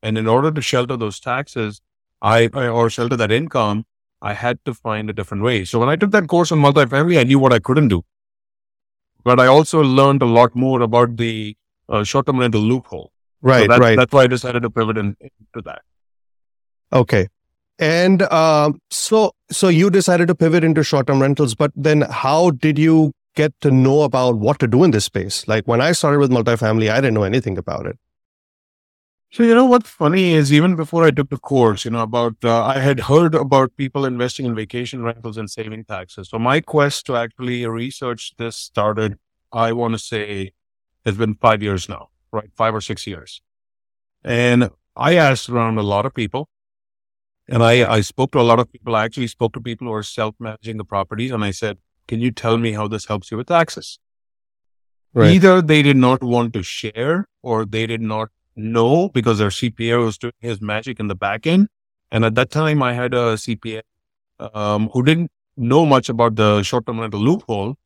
And 0.00 0.16
in 0.16 0.28
order 0.28 0.52
to 0.52 0.62
shelter 0.62 0.96
those 0.96 1.18
taxes, 1.18 1.82
I, 2.22 2.46
or 2.46 2.88
shelter 2.88 3.16
that 3.16 3.32
income, 3.32 3.86
I 4.22 4.34
had 4.34 4.64
to 4.66 4.72
find 4.72 5.10
a 5.10 5.12
different 5.12 5.42
way. 5.42 5.64
So 5.64 5.80
when 5.80 5.88
I 5.88 5.96
took 5.96 6.12
that 6.12 6.28
course 6.28 6.52
on 6.52 6.60
multifamily, 6.60 7.18
I 7.18 7.24
knew 7.24 7.40
what 7.40 7.52
I 7.52 7.58
couldn't 7.58 7.88
do. 7.88 8.02
But 9.24 9.40
I 9.40 9.46
also 9.46 9.82
learned 9.82 10.22
a 10.22 10.26
lot 10.26 10.54
more 10.54 10.80
about 10.80 11.16
the 11.16 11.56
uh, 11.88 12.04
short 12.04 12.26
term 12.26 12.38
rental 12.38 12.60
loophole. 12.60 13.12
Right, 13.40 13.62
so 13.62 13.68
that, 13.68 13.80
right. 13.80 13.96
That's 13.96 14.12
why 14.12 14.22
I 14.22 14.26
decided 14.26 14.62
to 14.62 14.70
pivot 14.70 14.98
into 14.98 15.62
that. 15.64 15.82
Okay. 16.92 17.28
And 17.78 18.22
uh, 18.22 18.72
so, 18.90 19.32
so 19.50 19.68
you 19.68 19.90
decided 19.90 20.26
to 20.28 20.34
pivot 20.34 20.64
into 20.64 20.82
short-term 20.82 21.22
rentals, 21.22 21.54
but 21.54 21.70
then 21.76 22.00
how 22.00 22.50
did 22.50 22.76
you 22.76 23.12
get 23.36 23.54
to 23.60 23.70
know 23.70 24.02
about 24.02 24.38
what 24.38 24.58
to 24.58 24.66
do 24.66 24.82
in 24.82 24.90
this 24.90 25.04
space? 25.04 25.46
Like 25.46 25.68
when 25.68 25.80
I 25.80 25.92
started 25.92 26.18
with 26.18 26.32
multifamily, 26.32 26.90
I 26.90 26.96
didn't 26.96 27.14
know 27.14 27.22
anything 27.22 27.56
about 27.56 27.86
it. 27.86 27.96
So 29.30 29.42
you 29.42 29.54
know 29.54 29.66
what's 29.66 29.90
funny 29.90 30.32
is 30.32 30.52
even 30.52 30.74
before 30.74 31.04
I 31.04 31.10
took 31.10 31.28
the 31.28 31.36
course, 31.36 31.84
you 31.84 31.90
know 31.90 32.00
about 32.00 32.36
uh, 32.42 32.64
I 32.64 32.78
had 32.78 32.98
heard 33.00 33.34
about 33.34 33.76
people 33.76 34.06
investing 34.06 34.46
in 34.46 34.54
vacation 34.54 35.02
rentals 35.02 35.36
and 35.36 35.50
saving 35.50 35.84
taxes. 35.84 36.30
So 36.30 36.38
my 36.38 36.60
quest 36.62 37.04
to 37.06 37.16
actually 37.16 37.66
research 37.66 38.32
this 38.38 38.56
started, 38.56 39.18
I 39.52 39.72
want 39.72 39.92
to 39.92 39.98
say, 39.98 40.52
has 41.08 41.16
been 41.16 41.34
five 41.34 41.62
years 41.62 41.88
now, 41.88 42.08
right? 42.32 42.50
Five 42.54 42.74
or 42.74 42.80
six 42.80 43.06
years, 43.06 43.42
and 44.22 44.70
I 44.96 45.14
asked 45.14 45.48
around 45.48 45.78
a 45.78 45.82
lot 45.82 46.06
of 46.06 46.14
people, 46.14 46.48
and 47.48 47.62
I, 47.62 47.90
I 47.90 48.00
spoke 48.02 48.32
to 48.32 48.40
a 48.40 48.42
lot 48.42 48.58
of 48.58 48.70
people. 48.70 48.94
I 48.94 49.04
actually 49.04 49.28
spoke 49.28 49.54
to 49.54 49.60
people 49.60 49.86
who 49.86 49.92
are 49.94 50.02
self 50.02 50.34
managing 50.38 50.76
the 50.76 50.84
properties. 50.84 51.30
And 51.30 51.42
I 51.42 51.50
said, 51.50 51.78
can 52.06 52.20
you 52.20 52.30
tell 52.30 52.58
me 52.58 52.72
how 52.72 52.88
this 52.88 53.06
helps 53.06 53.30
you 53.30 53.38
with 53.38 53.46
taxes? 53.46 53.98
Right. 55.14 55.32
Either 55.32 55.62
they 55.62 55.82
did 55.82 55.96
not 55.96 56.22
want 56.22 56.52
to 56.52 56.62
share 56.62 57.26
or 57.42 57.64
they 57.64 57.86
did 57.86 58.02
not 58.02 58.28
know 58.54 59.08
because 59.08 59.38
their 59.38 59.48
CPA 59.48 60.04
was 60.04 60.18
doing 60.18 60.34
his 60.40 60.60
magic 60.60 61.00
in 61.00 61.08
the 61.08 61.14
back 61.14 61.46
end. 61.46 61.68
And 62.10 62.24
at 62.24 62.34
that 62.34 62.50
time, 62.50 62.82
I 62.82 62.92
had 62.92 63.14
a 63.14 63.34
CPA 63.34 63.82
um, 64.40 64.90
who 64.92 65.02
didn't 65.02 65.30
know 65.56 65.86
much 65.86 66.08
about 66.08 66.36
the 66.36 66.62
short 66.62 66.86
term 66.86 67.00
rental 67.00 67.20
loophole. 67.20 67.76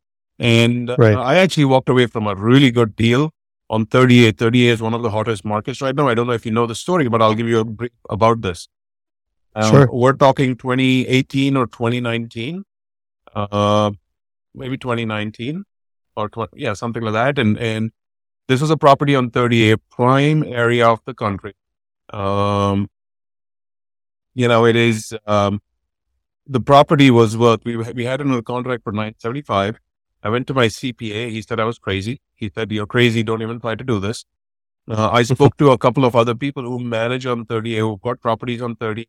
And 0.43 0.91
uh, 0.91 0.97
right. 0.99 1.17
I 1.17 1.37
actually 1.37 1.67
walked 1.67 1.89
away 1.89 2.07
from 2.07 2.27
a 2.27 2.35
really 2.35 2.73
good 2.73 2.97
deal 2.97 3.33
on 3.71 3.87
30A. 3.87 4.33
30A 4.33 4.73
is 4.73 4.83
one 4.83 4.93
of 4.93 5.03
the 5.03 5.11
hottest 5.11 5.45
markets 5.45 5.81
right 5.81 5.95
now. 5.95 6.09
I 6.09 6.15
don't 6.15 6.27
know 6.27 6.33
if 6.33 6.45
you 6.45 6.51
know 6.51 6.67
the 6.67 6.75
story, 6.75 7.09
but 7.09 7.23
I'll 7.23 7.35
give 7.35 7.47
you 7.47 7.61
a 7.61 7.65
brief 7.65 7.93
about 8.11 8.43
this. 8.43 8.69
Um, 9.55 9.71
sure. 9.71 9.89
We're 9.93 10.15
talking 10.15 10.57
2018 10.57 11.57
or 11.57 11.67
2019, 11.67 12.65
uh, 13.37 13.93
maybe 14.53 14.77
2019 14.77 15.63
or 16.17 16.29
20, 16.29 16.61
yeah, 16.61 16.73
something 16.73 17.03
like 17.05 17.13
that. 17.13 17.39
And, 17.39 17.57
and 17.59 17.93
this 18.49 18.61
was 18.61 18.71
a 18.71 18.77
property 18.77 19.15
on 19.15 19.31
30A 19.31 19.79
prime 19.93 20.43
area 20.43 20.89
of 20.89 21.01
the 21.05 21.15
country. 21.15 21.55
Um, 22.13 22.91
you 24.35 24.49
know, 24.49 24.67
it 24.67 24.75
is, 24.75 25.15
um, 25.27 25.63
the 26.49 26.61
property 26.61 27.13
was 27.13 27.37
worth, 27.37 27.65
we, 27.65 27.77
we 27.77 28.05
had 28.05 28.21
another 28.21 28.43
contract 28.43 28.83
for 28.83 28.91
975. 28.91 29.79
I 30.23 30.29
went 30.29 30.47
to 30.49 30.55
my 30.55 30.67
CPA. 30.67 31.31
He 31.31 31.43
said 31.43 31.59
I 31.59 31.65
was 31.65 31.79
crazy. 31.79 32.21
He 32.35 32.51
said, 32.55 32.71
you're 32.71 32.87
crazy. 32.87 33.23
Don't 33.23 33.43
even 33.43 33.61
try 33.61 33.75
to 33.75 33.85
do 33.85 33.99
this. 33.99 34.25
Uh, 34.89 35.11
I 35.11 35.23
spoke 35.35 35.57
to 35.59 35.71
a 35.71 35.79
couple 35.79 36.05
of 36.05 36.15
other 36.15 36.35
people 36.35 36.63
who 36.63 36.79
manage 36.79 37.27
on 37.27 37.45
30, 37.45 37.79
who 37.79 38.01
got 38.03 38.21
properties 38.21 38.63
on 38.63 38.77
30 38.77 39.07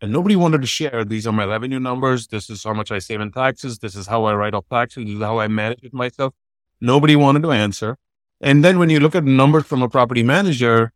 and 0.00 0.12
nobody 0.12 0.36
wanted 0.36 0.60
to 0.60 0.66
share. 0.66 1.04
These 1.04 1.26
are 1.26 1.32
my 1.32 1.44
revenue 1.44 1.80
numbers. 1.80 2.26
This 2.26 2.50
is 2.50 2.62
how 2.62 2.74
much 2.74 2.90
I 2.90 2.98
save 2.98 3.20
in 3.20 3.32
taxes. 3.32 3.78
This 3.78 3.94
is 3.94 4.06
how 4.06 4.24
I 4.24 4.34
write 4.34 4.54
off 4.54 4.68
taxes. 4.68 5.04
This 5.04 5.14
is 5.14 5.22
how 5.22 5.38
I 5.38 5.48
manage 5.48 5.82
it 5.82 5.94
myself. 5.94 6.34
Nobody 6.80 7.16
wanted 7.16 7.42
to 7.42 7.52
answer. 7.52 7.96
And 8.40 8.62
then 8.62 8.78
when 8.78 8.90
you 8.90 9.00
look 9.00 9.14
at 9.14 9.24
numbers 9.24 9.64
from 9.64 9.82
a 9.82 9.88
property 9.88 10.22
manager, 10.22 10.92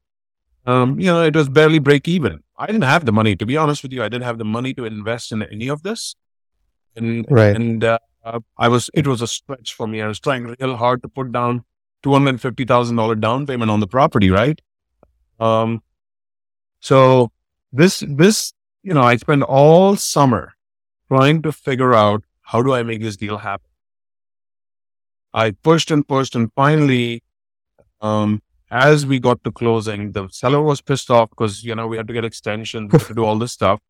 um, 0.66 1.00
you 1.00 1.06
know, 1.06 1.22
it 1.22 1.34
was 1.34 1.48
barely 1.48 1.78
break 1.78 2.06
even. 2.06 2.42
I 2.58 2.66
didn't 2.66 2.84
have 2.84 3.06
the 3.06 3.12
money, 3.12 3.34
to 3.36 3.46
be 3.46 3.56
honest 3.56 3.82
with 3.82 3.92
you. 3.92 4.02
I 4.02 4.10
didn't 4.10 4.24
have 4.24 4.36
the 4.36 4.44
money 4.44 4.74
to 4.74 4.84
invest 4.84 5.32
in 5.32 5.42
any 5.44 5.68
of 5.68 5.82
this. 5.82 6.14
And, 6.94 7.24
right. 7.30 7.56
and, 7.56 7.82
uh, 7.82 7.98
I 8.56 8.68
was, 8.68 8.90
it 8.94 9.06
was 9.06 9.22
a 9.22 9.26
stretch 9.26 9.74
for 9.74 9.86
me. 9.86 10.00
I 10.00 10.06
was 10.06 10.20
trying 10.20 10.54
real 10.58 10.76
hard 10.76 11.02
to 11.02 11.08
put 11.08 11.32
down 11.32 11.64
$250,000 12.04 13.20
down 13.20 13.46
payment 13.46 13.70
on 13.70 13.80
the 13.80 13.86
property, 13.86 14.30
right? 14.30 14.60
Um, 15.38 15.82
so 16.80 17.30
this, 17.72 18.02
this 18.06 18.52
you 18.82 18.94
know, 18.94 19.02
I 19.02 19.16
spent 19.16 19.42
all 19.42 19.96
summer 19.96 20.54
trying 21.08 21.42
to 21.42 21.52
figure 21.52 21.94
out 21.94 22.24
how 22.42 22.62
do 22.62 22.72
I 22.72 22.82
make 22.82 23.02
this 23.02 23.16
deal 23.16 23.38
happen. 23.38 23.66
I 25.32 25.52
pushed 25.52 25.90
and 25.90 26.06
pushed 26.06 26.34
and 26.34 26.50
finally, 26.54 27.22
um, 28.00 28.42
as 28.70 29.04
we 29.04 29.18
got 29.18 29.42
to 29.44 29.52
closing, 29.52 30.12
the 30.12 30.28
seller 30.28 30.62
was 30.62 30.80
pissed 30.80 31.10
off 31.10 31.30
because, 31.30 31.64
you 31.64 31.74
know, 31.74 31.86
we 31.86 31.96
had 31.96 32.08
to 32.08 32.14
get 32.14 32.24
extensions 32.24 32.90
to 33.06 33.14
do 33.14 33.24
all 33.24 33.38
this 33.38 33.52
stuff. 33.52 33.80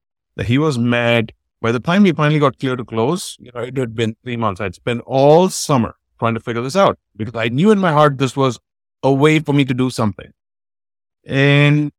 He 0.45 0.59
was 0.59 0.79
mad. 0.79 1.33
By 1.61 1.73
the 1.73 1.81
time 1.81 2.03
we 2.05 2.13
finally 2.13 2.41
got 2.41 2.59
clear 2.59 2.77
to 2.77 2.85
close, 2.85 3.37
you 3.39 3.51
know, 3.55 3.61
it 3.61 3.77
had 3.77 3.95
been 3.95 4.17
three 4.23 4.37
months. 4.37 4.61
I'd 4.61 4.75
spent 4.75 5.03
all 5.07 5.49
summer 5.51 5.97
trying 6.19 6.35
to 6.35 6.41
figure 6.41 6.63
this 6.63 6.77
out 6.77 6.99
because 7.17 7.35
I 7.35 7.49
knew 7.49 7.71
in 7.71 7.79
my 7.79 7.93
heart 7.93 8.19
this 8.19 8.37
was 8.37 8.59
a 9.03 9.13
way 9.13 9.39
for 9.41 9.53
me 9.53 9.65
to 9.67 9.75
do 9.75 9.91
something. 9.91 10.33
And 11.27 11.93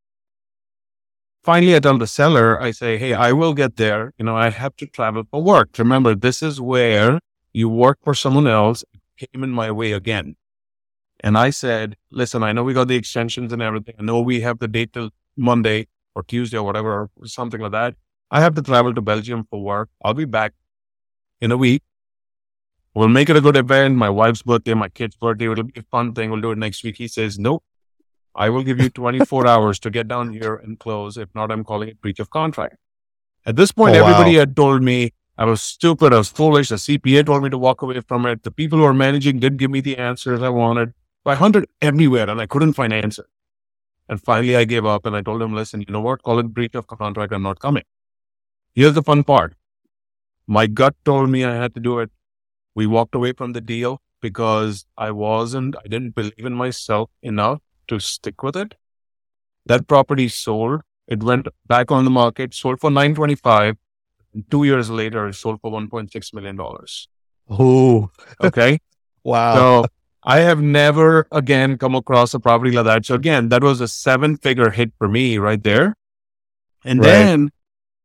finally, 1.44 1.76
I 1.76 1.80
tell 1.80 1.98
the 1.98 2.08
seller, 2.08 2.60
I 2.62 2.72
say, 2.72 2.98
Hey, 2.98 3.14
I 3.14 3.32
will 3.34 3.54
get 3.54 3.78
there. 3.78 4.14
You 4.18 4.26
know, 4.26 4.36
I 4.36 4.50
have 4.50 4.76
to 4.78 4.88
travel 4.88 5.24
for 5.30 5.42
work. 5.44 5.70
Remember, 5.78 6.16
this 6.16 6.42
is 6.42 6.60
where 6.60 7.20
You 7.54 7.68
work 7.70 8.00
for 8.02 8.14
someone 8.14 8.48
else, 8.48 8.84
came 9.18 9.44
in 9.44 9.52
my 9.52 9.72
way 9.72 9.92
again. 9.92 10.36
And 11.24 11.38
I 11.38 11.50
said, 11.52 11.98
listen, 12.10 12.44
I 12.44 12.52
know 12.54 12.64
we 12.64 12.74
got 12.74 12.88
the 12.88 12.96
extensions 12.96 13.54
and 13.54 13.62
everything. 13.62 13.96
I 14.00 14.04
know 14.04 14.22
we 14.22 14.42
have 14.42 14.60
the 14.60 14.68
date 14.68 14.94
till 14.94 15.12
Monday 15.38 15.88
or 16.16 16.24
Tuesday 16.24 16.58
or 16.58 16.64
whatever, 16.64 17.10
or 17.16 17.28
something 17.28 17.62
like 17.62 17.72
that. 17.74 17.96
I 18.32 18.40
have 18.42 18.56
to 18.56 18.62
travel 18.62 18.94
to 18.94 19.02
Belgium 19.02 19.46
for 19.50 19.62
work. 19.62 19.90
I'll 20.04 20.14
be 20.14 20.26
back 20.26 20.54
in 21.42 21.52
a 21.52 21.58
week. 21.58 21.84
We'll 22.96 23.10
make 23.10 23.30
it 23.30 23.36
a 23.36 23.42
good 23.42 23.58
event. 23.58 23.98
My 23.98 24.10
wife's 24.10 24.42
birthday, 24.42 24.74
my 24.74 24.90
kid's 24.90 25.16
birthday. 25.16 25.52
It'll 25.52 25.66
be 25.66 25.80
a 25.80 25.84
fun 25.84 26.14
thing. 26.14 26.32
We'll 26.32 26.42
do 26.42 26.52
it 26.52 26.58
next 26.58 26.84
week. 26.84 26.98
He 26.98 27.08
says, 27.08 27.38
nope. 27.38 27.64
I 28.36 28.50
will 28.50 28.64
give 28.64 28.80
you 28.80 28.90
24 28.90 29.48
hours 29.54 29.80
to 29.80 29.90
get 29.90 30.08
down 30.08 30.32
here 30.34 30.56
and 30.56 30.80
close. 30.80 31.18
If 31.18 31.30
not, 31.36 31.52
I'm 31.52 31.64
calling 31.66 31.90
it 31.90 32.02
breach 32.02 32.20
of 32.20 32.30
contract. 32.30 32.78
At 33.46 33.56
this 33.58 33.72
point, 33.72 33.96
Oh, 33.96 34.00
everybody 34.04 34.34
wow. 34.34 34.40
had 34.40 34.56
told 34.56 34.82
me 34.84 35.14
I 35.38 35.46
was 35.46 35.62
stupid. 35.62 36.14
I 36.14 36.18
was 36.18 36.30
foolish. 36.30 36.70
The 36.70 36.76
CPA 36.76 37.26
told 37.26 37.44
me 37.44 37.50
to 37.50 37.58
walk 37.58 37.82
away 37.82 38.00
from 38.02 38.26
it. 38.26 38.44
The 38.44 38.52
people 38.52 38.80
who 38.80 38.86
are 38.86 38.94
managing 38.94 39.40
didn't 39.40 39.58
give 39.58 39.72
me 39.72 39.82
the 39.82 39.98
answers 39.98 40.42
I 40.42 40.50
wanted. 40.50 40.94
I 41.26 41.36
hunted 41.36 41.66
everywhere 41.82 42.30
and 42.30 42.40
I 42.42 42.46
couldn't 42.46 42.74
find 42.74 42.94
an 42.94 43.04
answer. 43.04 43.26
And 44.10 44.22
finally, 44.22 44.56
I 44.56 44.66
gave 44.66 44.86
up 44.86 45.06
and 45.06 45.16
I 45.16 45.22
told 45.22 45.42
him, 45.42 45.54
listen, 45.54 45.82
you 45.82 45.88
know 45.94 46.02
what? 46.02 46.24
Call 46.24 46.40
it 46.40 46.54
breach 46.54 46.76
of 46.76 46.88
contract. 46.88 47.34
I'm 47.34 47.44
not 47.44 47.60
coming. 47.60 47.84
Here's 48.74 48.94
the 48.94 49.04
fun 49.04 49.24
part. 49.24 49.56
My 50.48 50.68
gut 50.68 50.96
told 51.06 51.30
me 51.30 51.44
I 51.46 51.56
had 51.56 51.74
to 51.76 51.80
do 51.82 52.00
it. 52.00 52.12
We 52.76 52.88
walked 52.88 53.16
away 53.16 53.34
from 53.34 53.54
the 53.54 53.62
deal 53.62 54.02
because 54.22 54.86
I 54.98 55.12
wasn't, 55.12 55.76
I 55.78 55.88
didn't 55.88 56.16
believe 56.16 56.46
in 56.46 56.54
myself 56.54 57.10
enough 57.22 57.60
to 57.88 58.00
stick 58.00 58.44
with 58.44 58.56
it. 58.56 58.76
That 59.66 59.88
property 59.88 60.28
sold. 60.28 60.82
It 61.08 61.24
went 61.24 61.48
back 61.68 61.92
on 61.92 62.06
the 62.06 62.12
market, 62.12 62.54
sold 62.54 62.80
for 62.80 62.90
925. 62.90 63.76
And 64.34 64.50
two 64.50 64.64
years 64.64 64.90
later, 64.90 65.28
it 65.28 65.34
sold 65.36 65.60
for 65.62 65.72
$1.6 65.72 66.34
million. 66.34 66.60
Oh, 67.50 68.10
Okay. 68.40 68.80
wow. 69.24 69.56
So 69.56 69.86
I 70.24 70.40
have 70.40 70.62
never 70.62 71.28
again 71.32 71.78
come 71.78 71.96
across 71.96 72.34
a 72.34 72.40
property 72.40 72.72
like 72.72 72.86
that. 72.86 73.06
So 73.06 73.16
again, 73.16 73.50
that 73.50 73.64
was 73.64 73.82
a 73.82 73.88
seven 73.88 74.38
figure 74.38 74.70
hit 74.70 74.94
for 74.98 75.08
me 75.08 75.38
right 75.38 75.62
there. 75.62 75.96
And 76.86 77.00
Right. 77.00 77.08
then, 77.10 77.50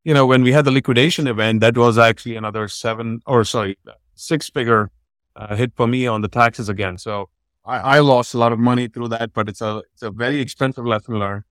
you 0.07 0.15
know, 0.15 0.25
when 0.25 0.45
we 0.45 0.53
had 0.53 0.65
the 0.65 0.71
liquidation 0.71 1.27
event, 1.27 1.61
that 1.63 1.77
was 1.77 1.99
actually 1.99 2.37
another 2.37 2.69
seven 2.69 3.21
or 3.27 3.43
sorry, 3.43 3.77
six 4.15 4.49
figure 4.49 4.89
uh, 5.35 5.57
hit 5.57 5.73
for 5.75 5.89
me 5.89 6.07
on 6.07 6.21
the 6.21 6.29
taxes 6.29 6.69
again. 6.69 6.97
So 6.97 7.29
I, 7.65 7.97
I 7.97 7.99
lost 7.99 8.33
a 8.33 8.39
lot 8.39 8.53
of 8.53 8.61
money 8.61 8.87
through 8.87 9.09
that, 9.09 9.33
but 9.33 9.49
it's 9.49 9.61
a, 9.61 9.83
it's 9.93 10.03
a 10.03 10.13
very 10.13 10.41
expensive 10.41 10.87
lesson 10.87 11.19
learned. 11.19 11.43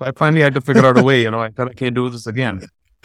So 0.00 0.06
I 0.06 0.10
finally 0.10 0.42
had 0.42 0.54
to 0.54 0.60
figure 0.60 0.84
out 0.84 0.98
a 0.98 1.04
way, 1.04 1.22
you 1.22 1.30
know, 1.30 1.40
I 1.40 1.50
thought 1.50 1.68
I 1.68 1.72
can't 1.72 1.94
do 1.94 2.10
this 2.10 2.26
again. 2.26 2.66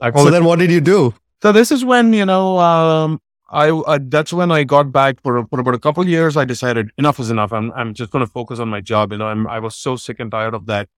Call 0.00 0.26
so 0.26 0.30
then 0.30 0.44
what 0.44 0.60
did 0.60 0.70
you 0.70 0.80
do? 0.80 1.12
so 1.42 1.50
this 1.50 1.72
is 1.72 1.84
when 1.84 2.12
you 2.12 2.24
know 2.24 2.58
um, 2.58 3.20
I 3.50 3.70
uh, 3.70 3.98
that's 4.02 4.32
when 4.32 4.52
I 4.52 4.62
got 4.62 4.92
back 4.92 5.20
for 5.22 5.46
for 5.48 5.58
about 5.58 5.74
a 5.74 5.80
couple 5.80 6.02
of 6.02 6.08
years. 6.08 6.36
I 6.36 6.44
decided 6.44 6.90
enough 6.96 7.18
is 7.18 7.30
enough. 7.30 7.52
I'm 7.52 7.72
I'm 7.72 7.94
just 7.94 8.12
going 8.12 8.24
to 8.24 8.30
focus 8.30 8.60
on 8.60 8.68
my 8.68 8.80
job. 8.80 9.12
You 9.12 9.18
know, 9.18 9.26
I'm 9.26 9.46
I 9.48 9.58
was 9.58 9.74
so 9.74 9.96
sick 9.96 10.20
and 10.20 10.30
tired 10.30 10.54
of 10.54 10.66
that, 10.66 10.88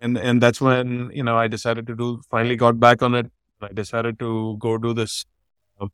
and 0.00 0.18
and 0.18 0.42
that's 0.42 0.60
when 0.60 1.10
you 1.12 1.22
know 1.22 1.36
I 1.36 1.48
decided 1.48 1.86
to 1.88 1.96
do. 1.96 2.20
Finally, 2.30 2.56
got 2.56 2.80
back 2.80 3.02
on 3.02 3.14
it. 3.14 3.30
I 3.60 3.72
decided 3.72 4.18
to 4.18 4.56
go 4.58 4.76
do 4.78 4.92
this 4.92 5.24
uh, 5.80 5.88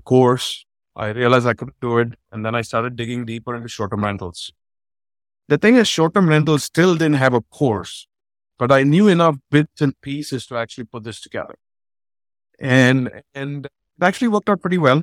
course. 0.00 0.64
I 0.94 1.08
realized 1.08 1.46
I 1.46 1.54
couldn't 1.54 1.80
do 1.80 1.98
it, 1.98 2.14
and 2.32 2.44
then 2.44 2.54
I 2.54 2.62
started 2.62 2.96
digging 2.96 3.26
deeper 3.26 3.54
into 3.54 3.68
short-term 3.68 4.04
rentals. 4.04 4.52
The 5.48 5.58
thing 5.58 5.76
is, 5.76 5.88
short-term 5.88 6.28
rentals 6.28 6.64
still 6.64 6.94
didn't 6.94 7.16
have 7.16 7.34
a 7.34 7.42
course, 7.42 8.08
but 8.58 8.72
I 8.72 8.82
knew 8.82 9.08
enough 9.08 9.36
bits 9.50 9.80
and 9.82 10.00
pieces 10.00 10.46
to 10.46 10.56
actually 10.56 10.84
put 10.84 11.04
this 11.04 11.20
together 11.20 11.56
and 12.58 13.22
and 13.34 13.66
it 13.66 13.72
actually 14.02 14.28
worked 14.28 14.48
out 14.48 14.60
pretty 14.60 14.78
well. 14.78 15.02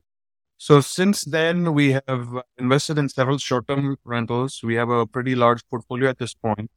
So 0.57 0.81
since 0.81 1.23
then, 1.23 1.73
we 1.73 1.99
have 2.07 2.27
invested 2.57 2.97
in 2.97 3.09
several 3.09 3.37
short-term 3.37 3.97
rentals. 4.05 4.61
We 4.63 4.75
have 4.75 4.89
a 4.89 5.05
pretty 5.05 5.35
large 5.35 5.67
portfolio 5.69 6.09
at 6.09 6.19
this 6.19 6.33
point. 6.33 6.71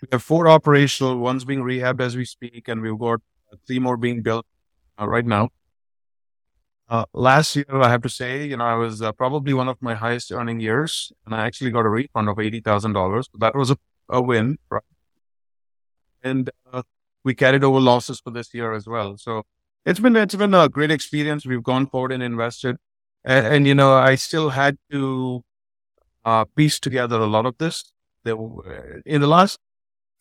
We 0.00 0.08
have 0.12 0.22
four 0.22 0.48
operational, 0.48 1.18
one's 1.18 1.44
being 1.44 1.60
rehabbed 1.60 2.00
as 2.00 2.16
we 2.16 2.24
speak, 2.24 2.68
and 2.68 2.80
we've 2.80 2.98
got 2.98 3.20
three 3.66 3.78
more 3.78 3.96
being 3.96 4.22
built 4.22 4.46
uh, 5.00 5.06
right 5.06 5.26
now. 5.26 5.50
Uh, 6.88 7.04
last 7.14 7.54
year, 7.54 7.66
I 7.70 7.88
have 7.88 8.02
to 8.02 8.08
say, 8.08 8.46
you 8.46 8.56
know, 8.56 8.64
I 8.64 8.74
was 8.74 9.00
uh, 9.00 9.12
probably 9.12 9.54
one 9.54 9.68
of 9.68 9.80
my 9.80 9.94
highest 9.94 10.32
earning 10.32 10.58
years, 10.58 11.12
and 11.24 11.34
I 11.34 11.46
actually 11.46 11.70
got 11.70 11.86
a 11.86 11.88
refund 11.88 12.28
of 12.28 12.40
eighty 12.40 12.60
thousand 12.60 12.94
dollars. 12.94 13.28
That 13.38 13.54
was 13.54 13.70
a, 13.70 13.76
a 14.08 14.20
win, 14.20 14.58
right? 14.70 14.82
And 16.22 16.50
uh, 16.72 16.82
we 17.22 17.34
carried 17.34 17.62
over 17.62 17.78
losses 17.78 18.20
for 18.20 18.30
this 18.30 18.52
year 18.52 18.72
as 18.72 18.86
well. 18.86 19.16
So 19.18 19.44
it's 19.84 20.00
been 20.00 20.16
it's 20.16 20.34
been 20.34 20.54
a 20.54 20.68
great 20.68 20.90
experience. 20.90 21.46
We've 21.46 21.62
gone 21.62 21.86
forward 21.86 22.10
and 22.10 22.22
invested, 22.24 22.76
and, 23.24 23.46
and 23.46 23.66
you 23.68 23.74
know 23.74 23.94
I 23.94 24.16
still 24.16 24.50
had 24.50 24.76
to 24.90 25.44
uh, 26.24 26.44
piece 26.56 26.80
together 26.80 27.20
a 27.20 27.26
lot 27.26 27.46
of 27.46 27.56
this. 27.58 27.92
There 28.24 28.36
in 29.06 29.20
the 29.20 29.28
last 29.28 29.58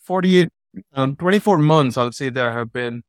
48, 0.09 0.49
um, 0.95 1.15
24 1.15 1.59
months, 1.59 1.95
I'll 1.95 2.11
say 2.11 2.29
there 2.29 2.51
have 2.51 2.73
been 2.73 3.03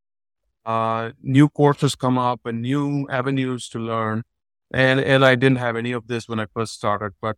uh, 0.66 1.12
new 1.23 1.49
courses 1.49 1.95
come 1.95 2.19
up 2.19 2.40
and 2.45 2.61
new 2.61 3.09
avenues 3.09 3.71
to 3.71 3.78
learn, 3.78 4.23
and 4.71 5.00
and 5.00 5.25
I 5.25 5.35
didn't 5.35 5.57
have 5.57 5.76
any 5.76 5.92
of 5.92 6.09
this 6.09 6.28
when 6.28 6.38
I 6.38 6.47
first 6.54 6.75
started, 6.75 7.12
but. 7.21 7.37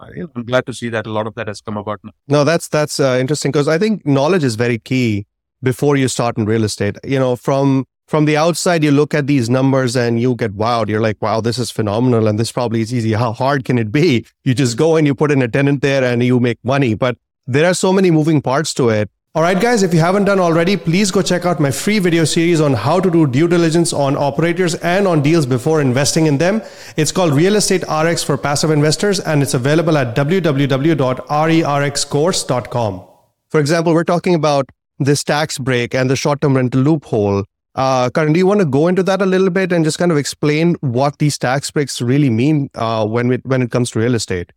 I'm 0.00 0.44
glad 0.44 0.66
to 0.66 0.74
see 0.74 0.88
that 0.90 1.06
a 1.06 1.10
lot 1.10 1.26
of 1.28 1.34
that 1.36 1.46
has 1.48 1.60
come 1.62 1.76
about 1.78 2.00
now. 2.02 2.10
No, 2.28 2.44
that's 2.44 2.68
that's 2.68 2.98
uh, 3.00 3.16
interesting 3.18 3.52
because 3.52 3.68
I 3.68 3.78
think 3.78 4.04
knowledge 4.04 4.44
is 4.44 4.56
very 4.56 4.78
key 4.78 5.26
before 5.62 5.96
you 5.96 6.08
start 6.08 6.36
in 6.36 6.44
real 6.44 6.64
estate. 6.64 6.98
You 7.04 7.18
know, 7.18 7.36
from 7.36 7.86
from 8.06 8.26
the 8.26 8.36
outside, 8.36 8.84
you 8.84 8.90
look 8.90 9.14
at 9.14 9.28
these 9.28 9.48
numbers 9.48 9.96
and 9.96 10.20
you 10.20 10.34
get 10.34 10.56
wowed. 10.56 10.88
You're 10.88 11.00
like, 11.00 11.22
wow, 11.22 11.40
this 11.40 11.58
is 11.58 11.70
phenomenal, 11.70 12.26
and 12.28 12.38
this 12.38 12.52
probably 12.52 12.82
is 12.82 12.92
easy. 12.92 13.12
How 13.12 13.32
hard 13.32 13.64
can 13.64 13.78
it 13.78 13.90
be? 13.92 14.26
You 14.42 14.52
just 14.52 14.76
go 14.76 14.96
and 14.96 15.06
you 15.06 15.14
put 15.14 15.30
in 15.30 15.40
a 15.40 15.48
tenant 15.48 15.80
there 15.80 16.04
and 16.04 16.22
you 16.22 16.40
make 16.40 16.58
money. 16.64 16.94
But 16.94 17.16
there 17.46 17.66
are 17.66 17.74
so 17.74 17.92
many 17.92 18.10
moving 18.10 18.40
parts 18.40 18.72
to 18.74 18.88
it. 18.88 19.10
All 19.36 19.42
right, 19.42 19.60
guys, 19.60 19.82
if 19.82 19.92
you 19.92 19.98
haven't 19.98 20.26
done 20.26 20.38
already, 20.38 20.76
please 20.76 21.10
go 21.10 21.20
check 21.20 21.44
out 21.44 21.58
my 21.58 21.72
free 21.72 21.98
video 21.98 22.24
series 22.24 22.60
on 22.60 22.72
how 22.72 23.00
to 23.00 23.10
do 23.10 23.26
due 23.26 23.48
diligence 23.48 23.92
on 23.92 24.16
operators 24.16 24.76
and 24.76 25.08
on 25.08 25.22
deals 25.22 25.44
before 25.44 25.80
investing 25.80 26.26
in 26.26 26.38
them. 26.38 26.62
It's 26.96 27.10
called 27.10 27.32
Real 27.32 27.56
Estate 27.56 27.82
RX 27.90 28.22
for 28.22 28.38
passive 28.38 28.70
investors, 28.70 29.18
and 29.18 29.42
it's 29.42 29.54
available 29.54 29.98
at 29.98 30.14
www.rerxcourse.com. 30.14 33.06
For 33.48 33.60
example, 33.60 33.92
we're 33.92 34.04
talking 34.04 34.36
about 34.36 34.68
this 35.00 35.24
tax 35.24 35.58
break 35.58 35.96
and 35.96 36.08
the 36.08 36.14
short 36.14 36.40
term 36.40 36.56
rental 36.56 36.82
loophole. 36.82 37.42
Uh, 37.74 38.10
Karan, 38.10 38.32
do 38.32 38.38
you 38.38 38.46
want 38.46 38.60
to 38.60 38.66
go 38.66 38.86
into 38.86 39.02
that 39.02 39.20
a 39.20 39.26
little 39.26 39.50
bit 39.50 39.72
and 39.72 39.84
just 39.84 39.98
kind 39.98 40.12
of 40.12 40.16
explain 40.16 40.76
what 40.80 41.18
these 41.18 41.38
tax 41.38 41.72
breaks 41.72 42.00
really 42.00 42.30
mean 42.30 42.70
uh, 42.76 43.04
when, 43.04 43.32
it, 43.32 43.44
when 43.44 43.62
it 43.62 43.72
comes 43.72 43.90
to 43.90 43.98
real 43.98 44.14
estate? 44.14 44.52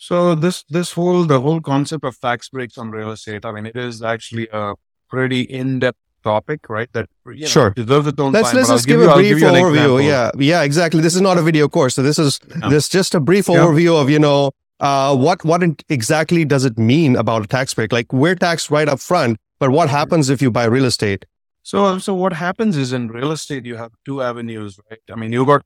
So 0.00 0.34
this 0.36 0.62
this 0.68 0.92
whole 0.92 1.24
the 1.24 1.40
whole 1.40 1.60
concept 1.60 2.04
of 2.04 2.18
tax 2.20 2.48
breaks 2.48 2.78
on 2.78 2.90
real 2.90 3.10
estate, 3.10 3.44
I 3.44 3.50
mean, 3.52 3.66
it 3.66 3.76
is 3.76 4.00
actually 4.02 4.48
a 4.52 4.74
pretty 5.10 5.40
in 5.40 5.80
depth 5.80 5.98
topic, 6.22 6.68
right? 6.68 6.88
That 6.92 7.08
you 7.26 7.40
know, 7.40 7.46
Sure. 7.48 7.70
deserves 7.70 8.06
its 8.06 8.20
own 8.20 8.32
Let's 8.32 8.48
time. 8.50 8.56
let's 8.58 8.68
just 8.68 8.86
give, 8.86 9.00
you- 9.00 9.10
a 9.10 9.14
brief 9.16 9.38
give 9.38 9.48
overview. 9.50 10.04
Yeah, 10.06 10.30
yeah, 10.38 10.62
exactly. 10.62 11.00
This 11.00 11.16
is 11.16 11.20
not 11.20 11.36
a 11.36 11.42
video 11.42 11.68
course, 11.68 11.96
so 11.96 12.02
this 12.02 12.18
is 12.18 12.38
No. 12.56 12.70
this 12.70 12.88
just 12.88 13.14
a 13.16 13.20
brief 13.20 13.48
Yeah. 13.48 13.56
overview 13.56 14.00
of 14.00 14.08
you 14.08 14.20
know 14.20 14.52
uh, 14.80 15.16
what 15.16 15.44
what 15.44 15.64
in- 15.64 15.76
exactly 15.88 16.44
does 16.44 16.64
it 16.64 16.78
mean 16.78 17.16
about 17.16 17.42
a 17.44 17.48
tax 17.48 17.74
break? 17.74 17.92
Like 17.92 18.12
we're 18.12 18.36
taxed 18.36 18.70
right 18.70 18.88
up 18.88 19.00
front, 19.00 19.38
but 19.58 19.70
what 19.70 19.88
happens 19.90 20.30
if 20.30 20.40
you 20.40 20.52
buy 20.52 20.66
real 20.66 20.84
estate? 20.84 21.26
So 21.64 21.98
so 21.98 22.14
what 22.14 22.32
happens 22.34 22.76
is 22.76 22.92
in 22.92 23.08
real 23.08 23.32
estate 23.32 23.66
you 23.66 23.74
have 23.76 23.90
two 24.04 24.22
avenues, 24.22 24.78
right? 24.88 25.00
I 25.12 25.16
mean, 25.16 25.32
you've 25.32 25.48
got 25.48 25.62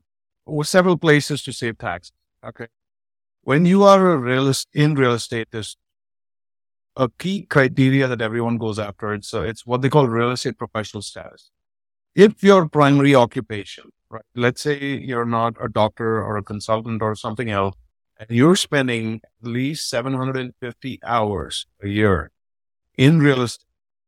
several 0.63 0.97
places 0.97 1.43
to 1.43 1.53
save 1.53 1.77
tax. 1.77 2.13
Okay. 2.53 2.69
When 3.43 3.67
you 3.67 3.83
are 3.85 4.13
a 4.13 4.17
real 4.19 4.49
est- 4.49 4.69
in 4.73 4.95
real 4.95 5.13
estate, 5.15 5.49
there's 5.51 5.77
a 6.97 7.09
key 7.19 7.43
criteria 7.47 8.07
that 8.07 8.21
everyone 8.21 8.59
goes 8.59 8.79
after. 8.79 9.13
It's 9.13 9.33
uh, 9.35 9.43
it's 9.43 9.67
what 9.67 9.83
they 9.83 9.89
call 9.89 10.09
real 10.09 10.31
estate 10.31 10.59
professional 10.59 11.03
status. 11.03 11.51
If 12.15 12.43
your 12.43 12.69
primary 12.69 13.15
occupation, 13.15 13.91
right? 14.11 14.25
Let's 14.35 14.61
say 14.63 14.79
you're 14.99 15.25
not 15.25 15.57
a 15.61 15.69
doctor 15.69 16.23
or 16.23 16.37
a 16.37 16.43
consultant 16.43 17.03
or 17.03 17.15
something 17.17 17.51
else, 17.51 17.75
and 18.19 18.31
you're 18.31 18.57
spending 18.57 19.21
at 19.25 19.49
least 19.49 19.89
750 19.89 21.01
hours 21.03 21.67
a 21.83 21.89
year 21.89 22.31
in 22.97 23.21
real 23.21 23.43
estate 23.43 23.67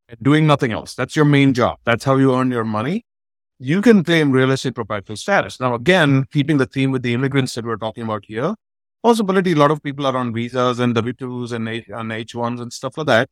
and 0.09 0.19
doing 0.23 0.47
nothing 0.47 0.73
else. 0.73 0.95
That's 0.95 1.17
your 1.17 1.25
main 1.25 1.55
job. 1.55 1.79
That's 1.85 2.05
how 2.05 2.17
you 2.17 2.35
earn 2.35 2.51
your 2.51 2.65
money. 2.65 3.05
You 3.59 3.81
can 3.83 4.05
claim 4.05 4.33
real 4.33 4.51
estate 4.51 4.75
professional 4.75 5.17
status. 5.17 5.59
Now, 5.61 5.75
again, 5.75 6.27
keeping 6.33 6.59
the 6.59 6.67
theme 6.67 6.91
with 6.91 7.03
the 7.03 7.15
immigrants 7.15 7.55
that 7.55 7.65
we're 7.65 7.77
talking 7.77 8.05
about 8.05 8.25
here, 8.27 8.55
possibility 9.05 9.53
a 9.53 9.57
lot 9.57 9.71
of 9.71 9.83
people 9.83 10.07
are 10.07 10.17
on 10.17 10.33
visas 10.33 10.81
and 10.81 10.95
W2s 10.97 11.53
and, 11.53 11.69
H- 11.69 11.89
and 11.89 12.11
H1s 12.11 12.61
and 12.61 12.73
stuff 12.73 12.97
like 12.97 13.07
that. 13.07 13.29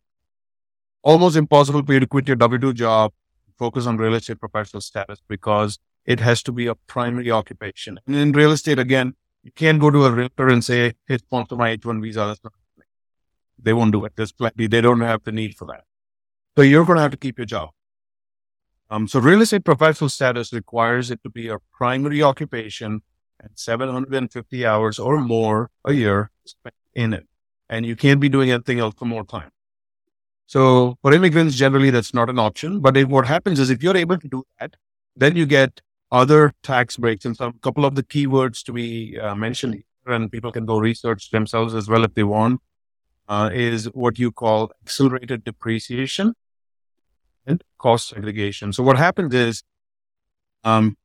Almost 1.03 1.37
impossible 1.37 1.83
for 1.83 1.95
you 1.95 2.01
to 2.01 2.07
quit 2.07 2.29
your 2.29 2.37
W2 2.37 2.75
job, 2.75 3.13
focus 3.59 3.87
on 3.87 3.97
real 3.97 4.15
estate 4.15 4.39
professional 4.39 4.83
status 4.83 5.23
because 5.27 5.79
it 6.05 6.21
has 6.21 6.43
to 6.43 6.53
be 6.53 6.67
a 6.67 6.75
primary 6.75 7.31
occupation. 7.31 7.99
And 8.07 8.17
in 8.17 8.33
real 8.33 8.53
estate, 8.53 8.79
again, 8.79 9.15
you 9.43 9.51
can't 9.51 9.81
go 9.81 9.91
to 9.91 10.05
a 10.05 10.11
realtor 10.11 10.49
and 10.49 10.63
say, 10.63 10.93
hey, 11.09 11.17
sponsor 11.17 11.57
my 11.57 11.75
H1 11.77 12.03
visa. 12.03 12.21
That's 12.27 12.45
not. 12.45 12.53
They 13.59 13.73
won't 13.73 13.93
do 13.93 14.05
it. 14.05 14.13
There's 14.15 14.33
plenty. 14.33 14.67
They 14.67 14.81
don't 14.83 15.01
have 15.01 15.25
the 15.25 15.33
need 15.33 15.55
for 15.55 15.67
that. 15.69 15.85
So 16.57 16.63
you're 16.63 16.85
going 16.85 16.97
to 16.97 17.03
have 17.03 17.13
to 17.13 17.17
keep 17.17 17.39
your 17.39 17.47
job. 17.47 17.71
Um, 18.91 19.09
so 19.09 19.21
real 19.21 19.41
estate 19.41 19.65
professional 19.65 20.11
status 20.11 20.53
requires 20.53 21.11
it 21.11 21.23
to 21.23 21.31
be 21.31 21.49
a 21.49 21.59
primary 21.73 22.23
occupation 22.23 23.01
and 23.43 23.51
750 23.55 24.67
hours 24.67 24.99
or 24.99 25.21
more 25.21 25.71
a 25.85 25.93
year 25.93 26.31
spent 26.45 26.75
in 26.95 27.13
it. 27.13 27.27
And 27.69 27.85
you 27.85 27.97
can't 27.97 28.21
be 28.21 28.29
doing 28.29 28.51
anything 28.51 28.79
else 28.79 28.95
for 28.97 29.05
more 29.05 29.25
time. 29.25 29.51
So 30.47 30.97
for 31.03 31.13
immigrants, 31.13 31.57
generally, 31.57 31.91
that's 31.91 32.13
not 32.13 32.29
an 32.29 32.39
option. 32.39 32.81
But 32.81 32.97
if, 32.97 33.09
what 33.09 33.27
happens 33.27 33.59
is 33.59 33.71
if 33.71 33.83
you're 33.83 33.97
able 33.97 34.19
to 34.19 34.29
do 34.29 34.45
that, 34.61 34.77
then 35.17 35.37
you 35.37 35.47
get 35.47 35.81
other 36.11 36.53
tax 36.63 36.97
breaks 36.97 37.25
and 37.25 37.37
some 37.37 37.55
couple 37.63 37.85
of 37.85 37.95
the 37.95 38.03
keywords 38.03 38.63
to 38.65 38.73
be 38.73 39.19
uh, 39.19 39.35
mentioned 39.35 39.75
here, 39.75 40.15
and 40.15 40.31
people 40.31 40.53
can 40.53 40.67
go 40.67 40.79
research 40.79 41.31
themselves 41.31 41.75
as 41.75 41.89
well 41.89 42.05
if 42.05 42.13
they 42.15 42.23
want, 42.23 42.61
uh, 43.29 43.49
is 43.53 43.87
what 43.95 44.19
you 44.19 44.31
call 44.31 44.71
accelerated 44.83 45.43
depreciation 45.43 46.35
and 47.47 47.65
cost 47.79 48.11
segregation. 48.11 48.73
So 48.75 48.83
what 48.83 48.99
happens 48.99 49.35
is, 49.35 49.63
um, 50.65 50.97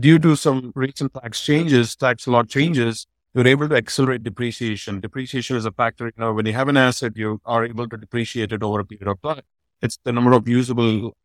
due 0.00 0.18
to 0.18 0.36
some 0.36 0.72
recent 0.74 1.14
tax 1.14 1.40
changes, 1.40 1.96
tax 1.96 2.26
law 2.26 2.42
changes, 2.42 3.06
you're 3.34 3.46
able 3.46 3.68
to 3.68 3.76
accelerate 3.76 4.22
depreciation. 4.22 5.00
Depreciation 5.00 5.56
is 5.56 5.64
a 5.64 5.72
factor. 5.72 6.06
You 6.06 6.12
know, 6.16 6.32
when 6.32 6.46
you 6.46 6.52
have 6.52 6.68
an 6.68 6.76
asset, 6.76 7.16
you 7.16 7.40
are 7.44 7.64
able 7.64 7.88
to 7.88 7.96
depreciate 7.96 8.52
it 8.52 8.62
over 8.62 8.80
a 8.80 8.84
period 8.84 9.08
of 9.08 9.20
time. 9.22 9.42
It's 9.82 9.98
the 10.04 10.12
number 10.12 10.32
of 10.32 10.48
usable 10.48 11.16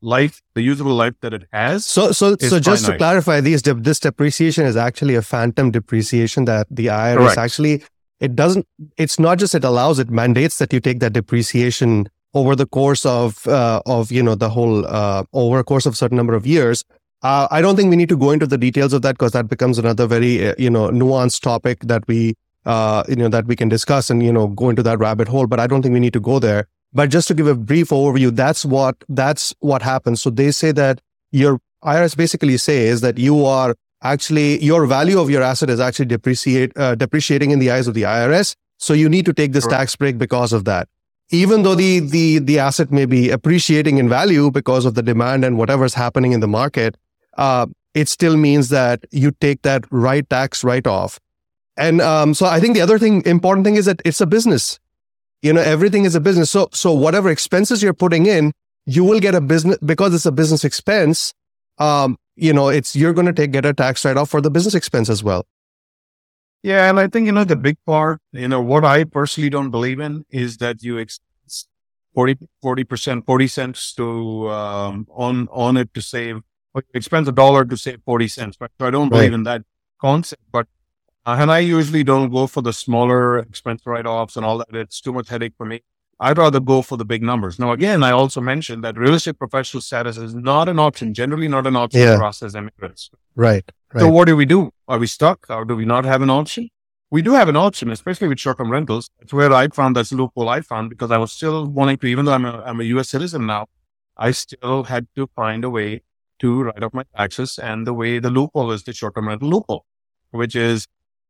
life, 0.00 0.42
the 0.54 0.62
usable 0.62 0.94
life 0.94 1.14
that 1.20 1.32
it 1.32 1.44
has. 1.52 1.86
So, 1.86 2.12
so, 2.12 2.36
so 2.36 2.58
just 2.58 2.84
finite. 2.84 2.98
to 2.98 2.98
clarify, 2.98 3.40
these 3.40 3.62
this 3.62 4.00
depreciation 4.00 4.66
is 4.66 4.76
actually 4.76 5.14
a 5.14 5.22
phantom 5.22 5.70
depreciation 5.70 6.44
that 6.46 6.66
the 6.70 6.86
IRS 6.86 7.16
Correct. 7.16 7.38
actually 7.38 7.82
it 8.22 8.36
doesn't. 8.36 8.66
It's 8.96 9.18
not 9.18 9.38
just 9.38 9.54
it 9.54 9.64
allows; 9.64 9.98
it 9.98 10.08
mandates 10.08 10.58
that 10.58 10.72
you 10.72 10.78
take 10.78 11.00
that 11.00 11.12
depreciation 11.12 12.08
over 12.34 12.54
the 12.54 12.66
course 12.66 13.04
of 13.04 13.46
uh, 13.48 13.82
of 13.84 14.12
you 14.12 14.22
know 14.22 14.36
the 14.36 14.48
whole 14.48 14.86
uh, 14.86 15.24
over 15.32 15.58
a 15.58 15.64
course 15.64 15.86
of 15.86 15.94
a 15.94 15.96
certain 15.96 16.16
number 16.16 16.34
of 16.34 16.46
years. 16.46 16.84
Uh, 17.22 17.46
I 17.50 17.60
don't 17.60 17.76
think 17.76 17.90
we 17.90 17.96
need 17.96 18.08
to 18.08 18.16
go 18.16 18.30
into 18.32 18.46
the 18.46 18.58
details 18.58 18.92
of 18.92 19.02
that 19.02 19.12
because 19.12 19.32
that 19.32 19.48
becomes 19.48 19.78
another 19.78 20.06
very 20.06 20.48
uh, 20.48 20.54
you 20.58 20.70
know 20.70 20.88
nuanced 20.88 21.40
topic 21.40 21.80
that 21.80 22.06
we 22.08 22.34
uh, 22.66 23.04
you 23.08 23.16
know 23.16 23.28
that 23.28 23.46
we 23.46 23.54
can 23.54 23.68
discuss 23.68 24.10
and 24.10 24.22
you 24.22 24.32
know 24.32 24.48
go 24.48 24.70
into 24.70 24.82
that 24.82 24.98
rabbit 24.98 25.28
hole. 25.28 25.46
But 25.46 25.60
I 25.60 25.66
don't 25.66 25.82
think 25.82 25.92
we 25.92 26.00
need 26.00 26.12
to 26.14 26.20
go 26.20 26.38
there. 26.38 26.66
But 26.92 27.10
just 27.10 27.28
to 27.28 27.34
give 27.34 27.46
a 27.46 27.54
brief 27.54 27.88
overview, 27.90 28.34
that's 28.34 28.64
what 28.64 28.96
that's 29.08 29.54
what 29.60 29.82
happens. 29.82 30.20
So 30.20 30.30
they 30.30 30.50
say 30.50 30.72
that 30.72 31.00
your 31.30 31.60
IRS 31.84 32.16
basically 32.16 32.56
says 32.58 33.00
that 33.02 33.18
you 33.18 33.44
are 33.44 33.76
actually 34.02 34.62
your 34.62 34.86
value 34.86 35.20
of 35.20 35.30
your 35.30 35.42
asset 35.42 35.70
is 35.70 35.80
actually 35.80 36.06
depreciate 36.06 36.76
uh, 36.76 36.96
depreciating 36.96 37.52
in 37.52 37.60
the 37.60 37.70
eyes 37.70 37.86
of 37.86 37.94
the 37.94 38.02
IRS. 38.02 38.56
So 38.78 38.94
you 38.94 39.08
need 39.08 39.24
to 39.26 39.32
take 39.32 39.52
this 39.52 39.66
tax 39.66 39.94
break 39.94 40.18
because 40.18 40.52
of 40.52 40.64
that. 40.64 40.88
Even 41.30 41.62
though 41.62 41.76
the 41.76 42.00
the 42.00 42.40
the 42.40 42.58
asset 42.58 42.90
may 42.90 43.06
be 43.06 43.30
appreciating 43.30 43.98
in 43.98 44.08
value 44.08 44.50
because 44.50 44.84
of 44.84 44.94
the 44.94 45.02
demand 45.02 45.44
and 45.44 45.56
whatever's 45.56 45.94
happening 45.94 46.32
in 46.32 46.40
the 46.40 46.48
market, 46.48 46.96
uh, 47.36 47.66
it 47.94 48.08
still 48.08 48.36
means 48.36 48.68
that 48.70 49.04
you 49.10 49.32
take 49.32 49.62
that 49.62 49.84
right 49.90 50.28
tax 50.28 50.64
write 50.64 50.86
off. 50.86 51.18
And 51.76 52.00
um, 52.00 52.34
so 52.34 52.46
I 52.46 52.60
think 52.60 52.74
the 52.74 52.80
other 52.80 52.98
thing, 52.98 53.22
important 53.24 53.64
thing 53.64 53.76
is 53.76 53.86
that 53.86 54.02
it's 54.04 54.20
a 54.20 54.26
business. 54.26 54.78
You 55.40 55.52
know, 55.52 55.60
everything 55.60 56.04
is 56.04 56.14
a 56.14 56.20
business. 56.20 56.50
So, 56.50 56.68
so 56.72 56.92
whatever 56.92 57.30
expenses 57.30 57.82
you're 57.82 57.94
putting 57.94 58.26
in, 58.26 58.52
you 58.86 59.04
will 59.04 59.20
get 59.20 59.34
a 59.34 59.40
business 59.40 59.78
because 59.84 60.14
it's 60.14 60.26
a 60.26 60.32
business 60.32 60.64
expense. 60.64 61.32
Um, 61.78 62.16
you 62.36 62.52
know, 62.52 62.68
it's 62.68 62.94
you're 62.94 63.12
going 63.12 63.26
to 63.26 63.32
take 63.32 63.52
get 63.52 63.64
a 63.64 63.72
tax 63.72 64.04
write 64.04 64.16
off 64.16 64.30
for 64.30 64.40
the 64.40 64.50
business 64.50 64.74
expense 64.74 65.08
as 65.08 65.22
well. 65.22 65.46
Yeah, 66.62 66.88
and 66.88 67.00
I 67.00 67.08
think 67.08 67.26
you 67.26 67.32
know 67.32 67.44
the 67.44 67.56
big 67.56 67.76
part. 67.84 68.20
You 68.32 68.48
know 68.48 68.60
what 68.60 68.84
I 68.84 69.04
personally 69.04 69.50
don't 69.50 69.70
believe 69.70 69.98
in 69.98 70.24
is 70.30 70.58
that 70.58 70.82
you 70.82 70.98
expense 70.98 71.66
40 72.14 72.84
percent, 72.84 73.26
forty 73.26 73.46
cents 73.48 73.92
to 73.94 74.48
um, 74.50 75.06
on 75.10 75.48
on 75.50 75.76
it 75.76 75.92
to 75.94 76.02
save 76.02 76.42
or 76.74 76.82
you 76.82 76.98
expense 76.98 77.28
a 77.28 77.32
dollar 77.32 77.64
to 77.64 77.76
save 77.76 78.02
40 78.04 78.28
cents. 78.28 78.56
Right? 78.60 78.70
So 78.78 78.86
I 78.86 78.90
don't 78.90 79.08
believe 79.08 79.32
in 79.32 79.42
that 79.44 79.62
concept. 80.00 80.42
But, 80.50 80.66
uh, 81.26 81.36
and 81.38 81.50
I 81.50 81.60
usually 81.60 82.04
don't 82.04 82.30
go 82.30 82.46
for 82.46 82.62
the 82.62 82.72
smaller 82.72 83.38
expense 83.38 83.82
write 83.86 84.06
offs 84.06 84.36
and 84.36 84.44
all 84.44 84.58
that. 84.58 84.68
It's 84.72 85.00
too 85.00 85.12
much 85.12 85.28
headache 85.28 85.54
for 85.56 85.66
me. 85.66 85.82
I'd 86.20 86.38
rather 86.38 86.60
go 86.60 86.82
for 86.82 86.96
the 86.96 87.04
big 87.04 87.22
numbers. 87.22 87.58
Now, 87.58 87.72
again, 87.72 88.04
I 88.04 88.12
also 88.12 88.40
mentioned 88.40 88.84
that 88.84 88.96
real 88.96 89.14
estate 89.14 89.38
professional 89.38 89.80
status 89.80 90.16
is 90.16 90.34
not 90.34 90.68
an 90.68 90.78
option, 90.78 91.14
generally 91.14 91.48
not 91.48 91.66
an 91.66 91.74
option 91.74 92.00
yeah. 92.00 92.16
for 92.16 92.24
us 92.24 92.42
as 92.44 92.54
immigrants. 92.54 93.10
Right, 93.34 93.64
right. 93.92 94.00
So 94.00 94.08
what 94.08 94.26
do 94.28 94.36
we 94.36 94.44
do? 94.44 94.72
Are 94.86 94.98
we 94.98 95.08
stuck 95.08 95.46
or 95.50 95.64
do 95.64 95.74
we 95.74 95.84
not 95.84 96.04
have 96.04 96.22
an 96.22 96.30
option? 96.30 96.68
We 97.10 97.22
do 97.22 97.32
have 97.32 97.48
an 97.48 97.56
option, 97.56 97.90
especially 97.90 98.28
with 98.28 98.38
short-term 98.38 98.70
rentals. 98.70 99.10
That's 99.18 99.32
where 99.32 99.52
I 99.52 99.66
found 99.68 99.96
that's 99.96 100.12
a 100.12 100.16
loophole 100.16 100.48
I 100.48 100.60
found 100.60 100.90
because 100.90 101.10
I 101.10 101.18
was 101.18 101.32
still 101.32 101.66
wanting 101.66 101.98
to, 101.98 102.06
even 102.06 102.24
though 102.24 102.32
I'm 102.32 102.44
a, 102.44 102.62
I'm 102.64 102.80
a 102.80 102.84
U.S. 102.84 103.08
citizen 103.08 103.44
now, 103.44 103.66
I 104.16 104.30
still 104.30 104.84
had 104.84 105.08
to 105.16 105.28
find 105.34 105.64
a 105.64 105.70
way 105.70 106.02
to 106.42 106.64
write 106.64 106.82
off 106.82 106.92
my 106.92 107.04
taxes. 107.16 107.58
And 107.58 107.86
the 107.86 107.94
way 107.94 108.18
the 108.18 108.30
loophole 108.30 108.72
is 108.72 108.82
the 108.82 108.92
short 108.92 109.14
term 109.14 109.28
rental 109.28 109.48
loophole, 109.48 109.86
which 110.30 110.54
is 110.54 110.86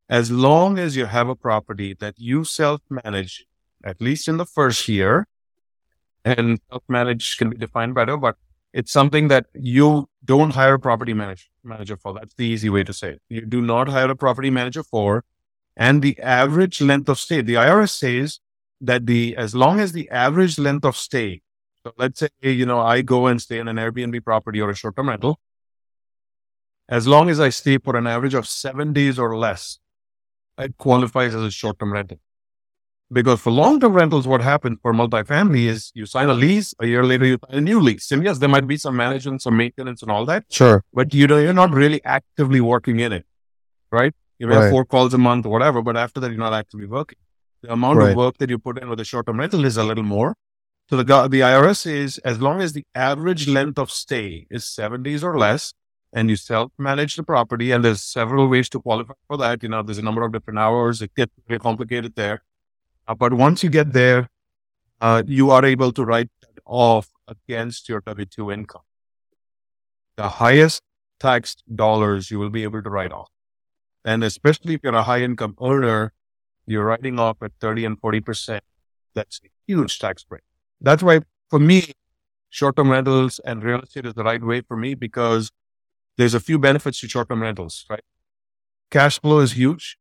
as 0.08 0.30
long 0.30 0.78
as 0.78 0.96
you 0.96 1.06
have 1.06 1.28
a 1.28 1.36
property 1.36 1.94
that 2.00 2.14
you 2.18 2.44
self 2.44 2.80
manage, 2.90 3.46
at 3.84 4.00
least 4.00 4.26
in 4.26 4.38
the 4.38 4.46
first 4.46 4.88
year, 4.88 5.28
and 6.24 6.60
self 6.70 6.82
manage 6.88 7.36
can 7.36 7.50
be 7.50 7.56
defined 7.56 7.94
better, 7.94 8.16
but 8.16 8.36
it's 8.72 8.90
something 8.90 9.28
that 9.28 9.46
you 9.54 10.08
don't 10.24 10.54
hire 10.54 10.74
a 10.74 10.78
property 10.78 11.12
manage, 11.12 11.50
manager 11.62 11.96
for. 11.96 12.14
That's 12.14 12.34
the 12.34 12.46
easy 12.46 12.70
way 12.70 12.84
to 12.84 12.92
say 12.92 13.10
it. 13.10 13.22
You 13.28 13.44
do 13.44 13.60
not 13.60 13.88
hire 13.88 14.10
a 14.10 14.16
property 14.16 14.50
manager 14.50 14.82
for. 14.82 15.24
And 15.76 16.02
the 16.02 16.18
average 16.20 16.80
length 16.80 17.08
of 17.08 17.18
stay, 17.18 17.40
the 17.40 17.54
IRS 17.54 17.90
says 17.90 18.40
that 18.80 19.06
the, 19.06 19.36
as 19.36 19.54
long 19.54 19.80
as 19.80 19.92
the 19.92 20.08
average 20.10 20.58
length 20.58 20.84
of 20.84 20.96
stay 20.96 21.42
so 21.84 21.92
let's 21.98 22.20
say, 22.20 22.28
you 22.42 22.66
know, 22.66 22.80
I 22.80 23.02
go 23.02 23.26
and 23.26 23.40
stay 23.40 23.58
in 23.58 23.68
an 23.68 23.76
Airbnb 23.76 24.24
property 24.24 24.60
or 24.60 24.70
a 24.70 24.74
short 24.74 24.96
term 24.96 25.08
rental. 25.08 25.40
As 26.88 27.06
long 27.06 27.30
as 27.30 27.40
I 27.40 27.48
stay 27.48 27.78
for 27.78 27.96
an 27.96 28.06
average 28.06 28.34
of 28.34 28.46
seven 28.46 28.92
days 28.92 29.18
or 29.18 29.36
less, 29.36 29.78
it 30.58 30.76
qualifies 30.78 31.34
as 31.34 31.42
a 31.42 31.50
short 31.50 31.78
term 31.78 31.92
rental. 31.92 32.18
Because 33.12 33.40
for 33.40 33.50
long 33.50 33.80
term 33.80 33.92
rentals, 33.92 34.26
what 34.26 34.40
happens 34.40 34.78
for 34.80 34.92
multifamily 34.92 35.66
is 35.66 35.90
you 35.94 36.06
sign 36.06 36.28
a 36.28 36.34
lease, 36.34 36.74
a 36.80 36.86
year 36.86 37.04
later 37.04 37.26
you 37.26 37.38
sign 37.46 37.58
a 37.58 37.60
new 37.60 37.80
lease. 37.80 38.10
And 38.10 38.24
yes, 38.24 38.38
there 38.38 38.48
might 38.48 38.66
be 38.66 38.76
some 38.76 38.96
management, 38.96 39.42
some 39.42 39.56
maintenance 39.56 40.02
and 40.02 40.10
all 40.10 40.24
that. 40.26 40.44
Sure. 40.50 40.84
But 40.94 41.12
you 41.12 41.26
know, 41.26 41.38
you're 41.38 41.52
not 41.52 41.72
really 41.72 42.02
actively 42.04 42.60
working 42.60 43.00
in 43.00 43.12
it, 43.12 43.26
right? 43.90 44.14
You 44.38 44.46
may 44.46 44.56
right. 44.56 44.62
have 44.62 44.70
four 44.70 44.84
calls 44.84 45.12
a 45.14 45.18
month 45.18 45.46
or 45.46 45.50
whatever, 45.50 45.82
but 45.82 45.96
after 45.96 46.20
that, 46.20 46.30
you're 46.30 46.38
not 46.38 46.54
actively 46.54 46.86
working. 46.86 47.18
The 47.62 47.72
amount 47.72 47.98
right. 47.98 48.10
of 48.10 48.16
work 48.16 48.38
that 48.38 48.50
you 48.50 48.58
put 48.58 48.78
in 48.78 48.88
with 48.88 49.00
a 49.00 49.04
short 49.04 49.26
term 49.26 49.38
rental 49.38 49.64
is 49.64 49.76
a 49.76 49.84
little 49.84 50.04
more. 50.04 50.34
So 50.92 50.98
the, 50.98 51.04
the 51.26 51.40
IRS 51.40 51.86
is 51.86 52.18
as 52.18 52.42
long 52.42 52.60
as 52.60 52.74
the 52.74 52.84
average 52.94 53.48
length 53.48 53.78
of 53.78 53.90
stay 53.90 54.46
is 54.50 54.66
seven 54.66 55.02
days 55.02 55.24
or 55.24 55.38
less, 55.38 55.72
and 56.12 56.28
you 56.28 56.36
self-manage 56.36 57.16
the 57.16 57.22
property, 57.22 57.70
and 57.70 57.82
there's 57.82 58.02
several 58.02 58.46
ways 58.46 58.68
to 58.68 58.78
qualify 58.78 59.14
for 59.26 59.38
that. 59.38 59.62
You 59.62 59.70
know, 59.70 59.82
there's 59.82 59.96
a 59.96 60.02
number 60.02 60.22
of 60.22 60.32
different 60.32 60.58
hours. 60.58 61.00
It 61.00 61.14
gets 61.14 61.32
very 61.48 61.58
complicated 61.58 62.14
there. 62.14 62.42
Uh, 63.08 63.14
but 63.14 63.32
once 63.32 63.64
you 63.64 63.70
get 63.70 63.94
there, 63.94 64.28
uh, 65.00 65.22
you 65.26 65.50
are 65.50 65.64
able 65.64 65.92
to 65.92 66.04
write 66.04 66.28
that 66.42 66.60
off 66.66 67.08
against 67.26 67.88
your 67.88 68.02
W-2 68.02 68.52
income. 68.52 68.82
The 70.16 70.28
highest 70.28 70.82
taxed 71.18 71.62
dollars 71.74 72.30
you 72.30 72.38
will 72.38 72.50
be 72.50 72.64
able 72.64 72.82
to 72.82 72.90
write 72.90 73.12
off. 73.12 73.30
And 74.04 74.22
especially 74.22 74.74
if 74.74 74.80
you're 74.82 74.94
a 74.94 75.04
high 75.04 75.22
income 75.22 75.56
earner, 75.58 76.12
you're 76.66 76.84
writing 76.84 77.18
off 77.18 77.38
at 77.40 77.52
30 77.62 77.86
and 77.86 77.98
40%. 77.98 78.60
That's 79.14 79.40
a 79.42 79.48
huge 79.66 79.98
tax 79.98 80.22
break. 80.22 80.42
That's 80.82 81.02
why 81.02 81.20
for 81.48 81.58
me, 81.58 81.92
short-term 82.50 82.90
rentals 82.90 83.38
and 83.44 83.62
real 83.62 83.80
estate 83.80 84.04
is 84.04 84.14
the 84.14 84.24
right 84.24 84.42
way 84.42 84.60
for 84.60 84.76
me 84.76 84.94
because 84.94 85.50
there's 86.18 86.34
a 86.34 86.40
few 86.40 86.58
benefits 86.58 87.00
to 87.00 87.08
short-term 87.08 87.40
rentals, 87.40 87.86
right? 87.88 88.02
Cash 88.90 89.20
flow 89.20 89.38
is 89.38 89.52
huge. 89.52 89.96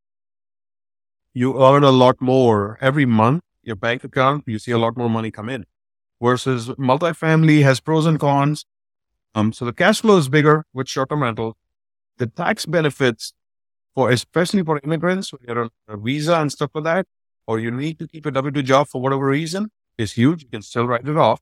You 1.34 1.64
earn 1.64 1.84
a 1.84 1.92
lot 1.92 2.20
more 2.20 2.78
every 2.82 3.06
month. 3.06 3.44
Your 3.64 3.76
bank 3.76 4.04
account, 4.04 4.44
you 4.48 4.58
see 4.58 4.72
a 4.72 4.78
lot 4.80 4.98
more 4.98 5.10
money 5.10 5.30
come 5.30 5.48
in 5.48 5.66
versus 6.22 6.70
multifamily 6.70 7.62
has 7.64 7.80
pros 7.80 8.06
and 8.06 8.20
cons. 8.20 8.66
Um, 9.36 9.54
so 9.54 9.66
the 9.66 9.74
cash 9.74 10.02
flow 10.02 10.18
is 10.18 10.30
bigger 10.30 10.66
with 10.74 10.90
short-term 10.90 11.22
rental. 11.22 11.58
The 12.18 12.26
tax 12.28 12.66
benefits 12.66 13.34
for, 13.94 14.10
especially 14.10 14.64
for 14.64 14.80
immigrants, 14.84 15.32
when 15.32 15.42
you're 15.48 15.64
on 15.64 15.70
a 15.88 15.96
visa 15.96 16.36
and 16.36 16.52
stuff 16.52 16.72
like 16.74 16.84
that, 16.86 17.08
or 17.48 17.60
you 17.60 17.72
need 17.72 18.00
to 18.00 18.08
keep 18.08 18.26
a 18.26 18.32
W-2 18.32 18.64
job 18.64 18.88
for 18.88 19.00
whatever 19.00 19.28
reason, 19.28 19.70
is 20.02 20.14
huge. 20.14 20.44
You 20.44 20.50
can 20.50 20.62
still 20.62 20.86
write 20.86 21.08
it 21.08 21.18
off. 21.18 21.42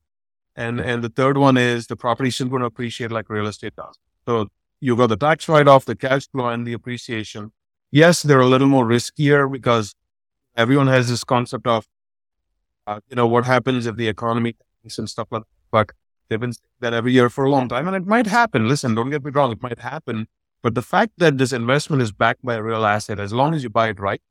And 0.56 0.80
and 0.80 1.04
the 1.04 1.10
third 1.10 1.38
one 1.38 1.58
is 1.58 1.88
the 1.88 1.96
property 1.96 2.30
is 2.30 2.36
still 2.36 2.48
going 2.48 2.62
to 2.62 2.66
appreciate 2.66 3.12
like 3.12 3.30
real 3.30 3.48
estate 3.48 3.76
does. 3.76 3.98
So 4.26 4.50
you've 4.80 4.98
got 4.98 5.08
the 5.08 5.18
tax 5.18 5.48
write 5.48 5.68
off, 5.68 5.86
the 5.86 5.96
cash 5.96 6.28
flow, 6.30 6.50
and 6.50 6.66
the 6.68 6.74
appreciation. 6.74 7.52
Yes, 7.92 8.22
they're 8.22 8.42
a 8.42 8.48
little 8.48 8.68
more 8.68 8.86
riskier 8.86 9.52
because 9.52 9.96
everyone 10.56 10.88
has 10.88 11.10
this 11.10 11.24
concept 11.24 11.66
of, 11.66 11.88
uh, 12.86 13.00
you 13.10 13.16
know, 13.16 13.26
what 13.26 13.46
happens 13.46 13.86
if 13.86 13.96
the 13.96 14.08
economy 14.08 14.56
and 14.84 15.10
stuff 15.10 15.28
like 15.32 15.42
that. 15.42 15.48
But 15.72 15.92
they've 16.28 16.40
been 16.40 16.54
saying 16.54 16.70
that 16.82 16.94
every 16.94 17.14
year 17.14 17.30
for 17.30 17.46
a 17.46 17.50
long 17.50 17.68
time, 17.70 17.88
and 17.88 17.96
it 17.96 18.06
might 18.06 18.28
happen. 18.28 18.68
Listen, 18.68 18.96
don't 18.96 19.10
get 19.10 19.24
me 19.24 19.32
wrong, 19.32 19.52
it 19.52 19.62
might 19.62 19.80
happen. 19.80 20.28
But 20.62 20.76
the 20.76 20.82
fact 20.82 21.14
that 21.18 21.38
this 21.38 21.54
investment 21.54 22.02
is 22.02 22.12
backed 22.12 22.44
by 22.44 22.56
a 22.56 22.64
real 22.64 22.86
asset, 22.86 23.20
as 23.20 23.32
long 23.32 23.54
as 23.54 23.64
you 23.64 23.70
buy 23.70 23.90
it 23.90 24.00
right, 24.00 24.22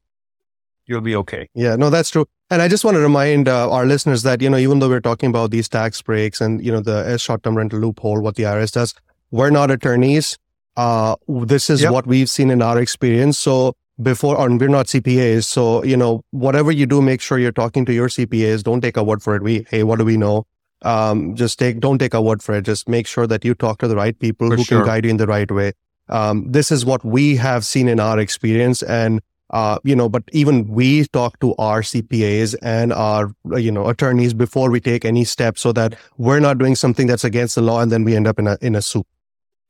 you'll 0.87 1.01
be 1.01 1.17
okay. 1.17 1.49
Yeah, 1.55 1.77
no, 1.77 1.91
that's 1.91 2.11
true. 2.11 2.27
And 2.51 2.63
I 2.63 2.69
just 2.69 2.83
want 2.85 2.95
to 2.95 3.01
remind 3.01 3.47
uh, 3.47 3.71
our 3.71 3.85
listeners 3.85 4.23
that, 4.23 4.41
you 4.41 4.49
know, 4.49 4.57
even 4.57 4.79
though 4.79 4.89
we're 4.89 5.01
talking 5.01 5.29
about 5.29 5.51
these 5.51 5.69
tax 5.69 6.01
breaks 6.01 6.41
and, 6.41 6.65
you 6.65 6.73
know, 6.73 6.81
the 6.81 7.19
short 7.19 7.43
term 7.43 7.57
rental 7.57 7.79
loophole, 7.79 8.21
what 8.23 8.37
the 8.37 8.45
IRS 8.45 8.73
does, 8.73 8.95
we're 9.31 9.51
not 9.51 9.71
attorneys. 9.71 10.39
Uh, 10.77 11.17
this 11.29 11.69
is 11.69 11.83
Yep. 11.83 11.93
what 11.93 12.07
we've 12.07 12.31
seen 12.31 12.51
in 12.51 12.63
our 12.63 12.79
experience. 12.79 13.39
So 13.39 13.75
before, 14.01 14.41
and 14.41 14.59
we're 14.59 14.69
not 14.69 14.87
CPAs. 14.87 15.45
So, 15.45 15.85
you 15.85 15.97
know, 15.97 16.23
whatever 16.31 16.71
you 16.73 16.87
do, 16.87 17.03
make 17.03 17.21
sure 17.21 17.39
you're 17.39 17.53
talking 17.53 17.85
to 17.85 17.93
your 17.93 18.09
CPAs. 18.09 18.63
Don't 18.63 18.81
take 18.81 18.97
a 18.97 19.03
word 19.05 19.23
for 19.23 19.35
it. 19.37 19.43
We, 19.43 19.67
hey, 19.71 19.83
what 19.83 19.99
do 19.99 20.05
we 20.07 20.17
know? 20.17 20.47
Um, 20.83 21.35
just 21.35 21.59
take, 21.59 21.81
don't 21.81 21.99
take 21.99 22.15
a 22.15 22.23
word 22.23 22.43
for 22.43 22.55
it. 22.55 22.63
Just 22.63 22.89
make 22.89 23.07
sure 23.07 23.27
that 23.27 23.45
you 23.45 23.55
talk 23.55 23.79
to 23.81 23.89
the 23.89 23.97
right 23.97 24.19
people 24.19 24.49
For 24.49 24.57
who 24.57 24.65
sure. 24.65 24.79
can 24.79 24.87
guide 24.87 25.05
you 25.05 25.11
in 25.11 25.17
the 25.19 25.27
right 25.27 25.51
way. 25.51 25.73
Um, 26.09 26.51
this 26.51 26.71
is 26.71 26.87
what 26.87 27.05
we 27.05 27.37
have 27.37 27.67
seen 27.67 27.89
in 27.89 28.01
our 28.01 28.19
experience. 28.19 28.83
And, 28.85 29.21
uh, 29.51 29.79
you 29.85 29.97
know, 29.97 30.09
but 30.09 30.23
even 30.33 30.69
we 30.69 31.07
talk 31.07 31.39
to 31.41 31.55
our 31.57 31.83
CPAs 31.83 32.55
and 32.63 32.93
our, 32.93 33.33
you 33.57 33.73
know, 33.73 33.89
attorneys 33.89 34.35
before 34.35 34.71
we 34.71 34.81
take 34.81 35.05
any 35.05 35.25
steps 35.25 35.61
so 35.61 35.73
that 35.73 35.97
we're 36.19 36.41
not 36.41 36.59
doing 36.59 36.75
something 36.75 37.07
that's 37.07 37.25
against 37.25 37.55
the 37.55 37.63
law 37.63 37.81
and 37.81 37.91
then 37.91 38.05
we 38.05 38.15
end 38.15 38.27
up 38.27 38.39
in 38.39 38.47
a, 38.47 38.59
in 38.61 38.75
a 38.75 38.83
soup. 38.83 39.07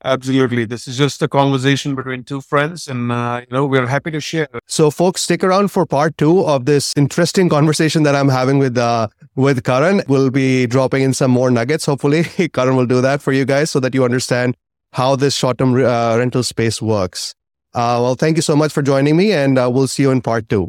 Absolutely. 0.05 0.64
This 0.64 0.87
is 0.87 0.97
just 0.97 1.21
a 1.23 1.29
conversation 1.29 1.97
between 1.97 2.23
two 2.23 2.41
friends, 2.41 2.87
and 2.87 3.11
uh, 3.11 3.41
you 3.41 3.53
know 3.53 3.67
we're 3.67 3.88
happy 3.88 4.12
to 4.12 4.21
share. 4.21 4.47
So, 4.67 4.93
folks, 4.93 5.23
stick 5.23 5.43
around 5.43 5.73
for 5.73 5.87
part 5.87 6.17
two 6.17 6.45
of 6.45 6.67
this 6.67 6.95
interesting 6.97 7.49
conversation 7.49 8.05
that 8.05 8.14
I'm 8.14 8.29
having 8.29 8.59
with 8.59 8.79
uh, 8.79 9.09
with 9.35 9.64
Karan. 9.64 10.03
We'll 10.07 10.31
be 10.31 10.69
dropping 10.69 11.03
in 11.03 11.14
some 11.14 11.33
more 11.33 11.51
nuggets. 11.51 11.85
Hopefully, 11.87 12.23
Karan 12.53 12.77
will 12.77 12.87
do 12.87 13.01
that 13.01 13.21
for 13.21 13.33
you 13.33 13.45
guys 13.45 13.71
so 13.71 13.81
that 13.81 13.93
you 13.93 14.05
understand 14.05 14.57
how 14.93 15.17
this 15.17 15.35
short-term 15.35 15.75
uh, 15.75 16.17
rental 16.17 16.45
space 16.45 16.81
works. 16.81 17.35
Uh, 17.79 18.01
well, 18.03 18.14
thank 18.17 18.37
you 18.37 18.43
so 18.43 18.57
much 18.57 18.73
for 18.73 18.83
joining 18.83 19.17
me, 19.17 19.33
and 19.33 19.57
uh, 19.57 19.71
we'll 19.73 19.87
see 19.87 20.03
you 20.03 20.11
in 20.11 20.21
part 20.21 20.49
two. 20.49 20.69